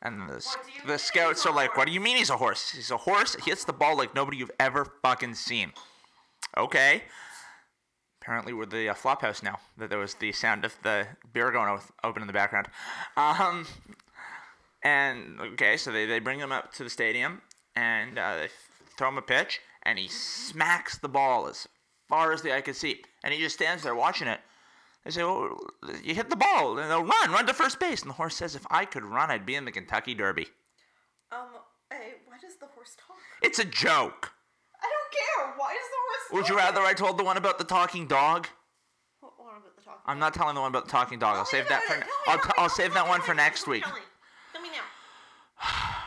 And 0.00 0.30
the, 0.30 0.36
s- 0.36 0.56
What 0.56 0.66
do 0.66 0.72
you 0.72 0.86
the 0.86 0.98
scouts 0.98 1.44
are 1.44 1.52
like, 1.52 1.76
"What 1.76 1.86
do 1.86 1.92
you 1.92 2.00
mean 2.00 2.16
he's 2.16 2.30
a 2.30 2.36
horse? 2.38 2.70
He's 2.70 2.90
a 2.90 2.96
horse. 2.96 3.34
He 3.44 3.50
hits 3.50 3.64
the 3.64 3.72
ball 3.74 3.98
like 3.98 4.14
nobody 4.14 4.38
you've 4.38 4.50
ever 4.58 4.86
fucking 5.02 5.34
seen." 5.34 5.72
Okay. 6.56 7.02
Apparently, 8.20 8.52
we're 8.52 8.66
the 8.66 8.88
uh, 8.88 8.94
flop 8.94 9.22
house 9.22 9.42
now. 9.42 9.58
That 9.76 9.90
there 9.90 9.98
was 9.98 10.14
the 10.14 10.32
sound 10.32 10.64
of 10.64 10.76
the 10.82 11.06
beer 11.32 11.50
going 11.50 11.80
open 12.04 12.22
in 12.22 12.26
the 12.26 12.32
background. 12.32 12.68
Um, 13.16 13.66
and 14.82 15.40
okay, 15.40 15.76
so 15.76 15.92
they, 15.92 16.06
they 16.06 16.18
bring 16.18 16.38
him 16.38 16.52
up 16.52 16.72
to 16.74 16.84
the 16.84 16.90
stadium 16.90 17.42
and 17.74 18.18
uh, 18.18 18.36
they 18.36 18.48
throw 18.96 19.08
him 19.08 19.18
a 19.18 19.22
pitch, 19.22 19.60
and 19.84 19.98
he 19.98 20.08
smacks 20.08 20.98
the 20.98 21.08
ball 21.08 21.46
as 21.46 21.68
far 22.08 22.32
as 22.32 22.42
the 22.42 22.54
eye 22.54 22.60
could 22.60 22.76
see, 22.76 23.02
and 23.22 23.32
he 23.32 23.40
just 23.40 23.54
stands 23.54 23.84
there 23.84 23.94
watching 23.94 24.26
it. 24.26 24.40
They 25.04 25.12
say, 25.12 25.22
well, 25.22 25.56
you 26.02 26.14
hit 26.14 26.28
the 26.28 26.36
ball, 26.36 26.78
and 26.78 26.90
they'll 26.90 27.04
run, 27.04 27.30
run 27.30 27.46
to 27.46 27.54
first 27.54 27.78
base." 27.78 28.02
And 28.02 28.10
the 28.10 28.14
horse 28.14 28.34
says, 28.34 28.56
"If 28.56 28.66
I 28.68 28.84
could 28.84 29.04
run, 29.04 29.30
I'd 29.30 29.46
be 29.46 29.54
in 29.54 29.64
the 29.64 29.70
Kentucky 29.70 30.14
Derby." 30.14 30.48
Um, 31.30 31.46
hey, 31.90 32.14
why 32.26 32.36
does 32.42 32.56
the 32.56 32.66
horse 32.66 32.96
talk? 32.96 33.16
It's 33.42 33.60
a 33.60 33.64
joke. 33.64 34.32
Care. 35.10 35.52
Why 35.56 35.72
does 35.72 35.88
the 35.90 35.96
horse 36.06 36.32
Would 36.32 36.48
you 36.48 36.56
rather 36.56 36.80
I 36.80 36.94
told 36.94 37.18
the 37.18 37.24
one 37.24 37.36
about 37.36 37.58
the 37.58 37.64
talking 37.64 38.06
dog? 38.06 38.48
What, 39.20 39.32
what 39.38 39.56
about 39.58 39.76
the 39.76 39.82
talk? 39.82 40.02
I'm 40.06 40.18
not 40.18 40.34
telling 40.34 40.54
the 40.54 40.60
one 40.60 40.70
about 40.70 40.86
the 40.86 40.90
talking 40.90 41.18
dog. 41.18 41.36
I'll 41.36 41.44
save 41.44 41.68
that 41.68 41.82
for. 41.82 41.94
Tell 41.94 42.00
me, 42.00 42.06
I'll, 42.26 42.40
I'll 42.58 42.68
save 42.68 42.94
that 42.94 43.08
one 43.08 43.20
for 43.20 43.34
next 43.34 43.66
week. 43.66 43.84
Tell 43.84 44.62
me. 44.62 44.68
Now. 44.68 45.98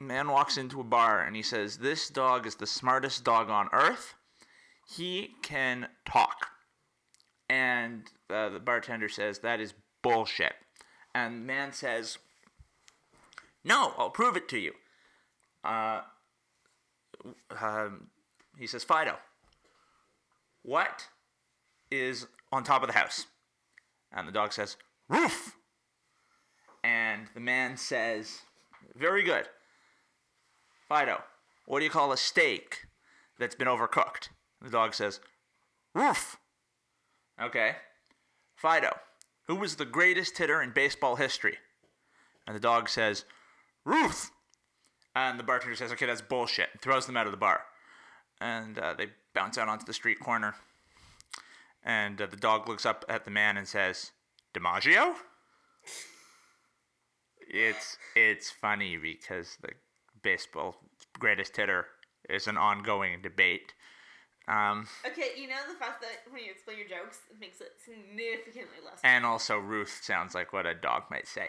man 0.00 0.28
walks 0.28 0.56
into 0.56 0.80
a 0.80 0.84
bar 0.84 1.22
and 1.22 1.34
he 1.34 1.42
says, 1.42 1.78
This 1.78 2.08
dog 2.08 2.46
is 2.46 2.56
the 2.56 2.66
smartest 2.66 3.24
dog 3.24 3.50
on 3.50 3.68
earth. 3.72 4.14
He 4.88 5.34
can 5.42 5.88
talk. 6.04 6.48
And 7.48 8.02
uh, 8.30 8.50
the 8.50 8.60
bartender 8.60 9.08
says, 9.08 9.40
That 9.40 9.60
is 9.60 9.74
bullshit. 10.02 10.54
And 11.14 11.42
the 11.42 11.46
man 11.46 11.72
says, 11.72 12.18
No, 13.64 13.94
I'll 13.98 14.10
prove 14.10 14.36
it 14.36 14.48
to 14.50 14.58
you. 14.58 14.72
Uh, 15.64 16.02
um, 17.60 18.08
he 18.58 18.66
says, 18.66 18.84
Fido, 18.84 19.16
what 20.62 21.08
is 21.90 22.26
on 22.52 22.64
top 22.64 22.82
of 22.82 22.88
the 22.88 22.94
house? 22.94 23.26
And 24.12 24.26
the 24.26 24.32
dog 24.32 24.52
says, 24.52 24.76
Roof. 25.08 25.56
And 26.82 27.26
the 27.34 27.40
man 27.40 27.76
says, 27.76 28.40
Very 28.94 29.22
good. 29.22 29.48
Fido, 30.88 31.22
what 31.66 31.80
do 31.80 31.84
you 31.84 31.90
call 31.90 32.12
a 32.12 32.16
steak 32.16 32.86
that's 33.38 33.54
been 33.54 33.68
overcooked? 33.68 34.28
The 34.62 34.70
dog 34.70 34.94
says, 34.94 35.20
Roof. 35.94 36.38
Okay. 37.40 37.76
Fido, 38.54 38.96
who 39.46 39.56
was 39.56 39.76
the 39.76 39.84
greatest 39.84 40.38
hitter 40.38 40.62
in 40.62 40.70
baseball 40.70 41.16
history? 41.16 41.58
And 42.46 42.56
the 42.56 42.60
dog 42.60 42.88
says, 42.88 43.24
Ruth. 43.84 44.30
And 45.14 45.38
the 45.38 45.44
bartender 45.44 45.76
says, 45.76 45.92
Okay, 45.92 46.06
that's 46.06 46.22
bullshit. 46.22 46.68
throws 46.80 47.06
them 47.06 47.16
out 47.16 47.26
of 47.26 47.32
the 47.32 47.38
bar. 47.38 47.62
And 48.40 48.78
uh, 48.78 48.94
they 48.94 49.08
bounce 49.34 49.58
out 49.58 49.68
onto 49.68 49.84
the 49.84 49.92
street 49.94 50.20
corner. 50.20 50.54
And 51.84 52.20
uh, 52.20 52.26
the 52.26 52.36
dog 52.36 52.68
looks 52.68 52.84
up 52.84 53.04
at 53.08 53.24
the 53.24 53.30
man 53.30 53.56
and 53.56 53.66
says, 53.66 54.10
DiMaggio? 54.54 55.14
It's 57.48 57.96
it's 58.16 58.50
funny 58.50 58.96
because 58.96 59.56
the 59.62 59.70
baseball 60.22 60.76
greatest 61.18 61.56
hitter 61.56 61.86
is 62.28 62.46
an 62.48 62.56
ongoing 62.56 63.22
debate. 63.22 63.72
Um, 64.48 64.86
Okay, 65.06 65.30
you 65.40 65.48
know 65.48 65.56
the 65.68 65.78
fact 65.78 66.00
that 66.02 66.30
when 66.32 66.42
you 66.44 66.50
explain 66.50 66.78
your 66.78 66.88
jokes, 66.88 67.18
it 67.30 67.38
makes 67.40 67.60
it 67.60 67.72
significantly 67.84 68.78
less. 68.84 69.00
and 69.04 69.24
also 69.24 69.58
Ruth 69.58 70.00
sounds 70.02 70.34
like 70.34 70.52
what 70.52 70.66
a 70.66 70.74
dog 70.74 71.04
might 71.10 71.26
say. 71.28 71.48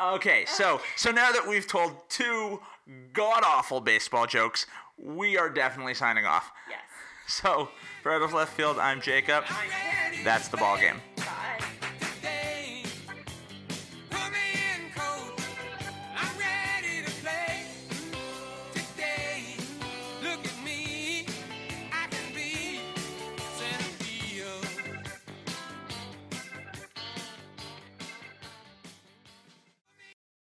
Okay, 0.00 0.44
so 0.48 0.80
so 0.96 1.10
now 1.10 1.32
that 1.32 1.46
we've 1.46 1.66
told 1.66 1.92
two 2.08 2.60
god 3.12 3.42
awful 3.44 3.80
baseball 3.80 4.26
jokes, 4.26 4.66
we 4.98 5.36
are 5.38 5.48
definitely 5.48 5.94
signing 5.94 6.24
off. 6.26 6.52
yes. 6.68 6.80
So 7.26 7.70
for 8.02 8.12
out 8.12 8.22
of 8.22 8.32
left 8.34 8.52
field, 8.52 8.78
I'm 8.78 9.00
Jacob. 9.00 9.44
That's 10.24 10.48
the 10.48 10.58
ball 10.58 10.76
game. 10.76 11.00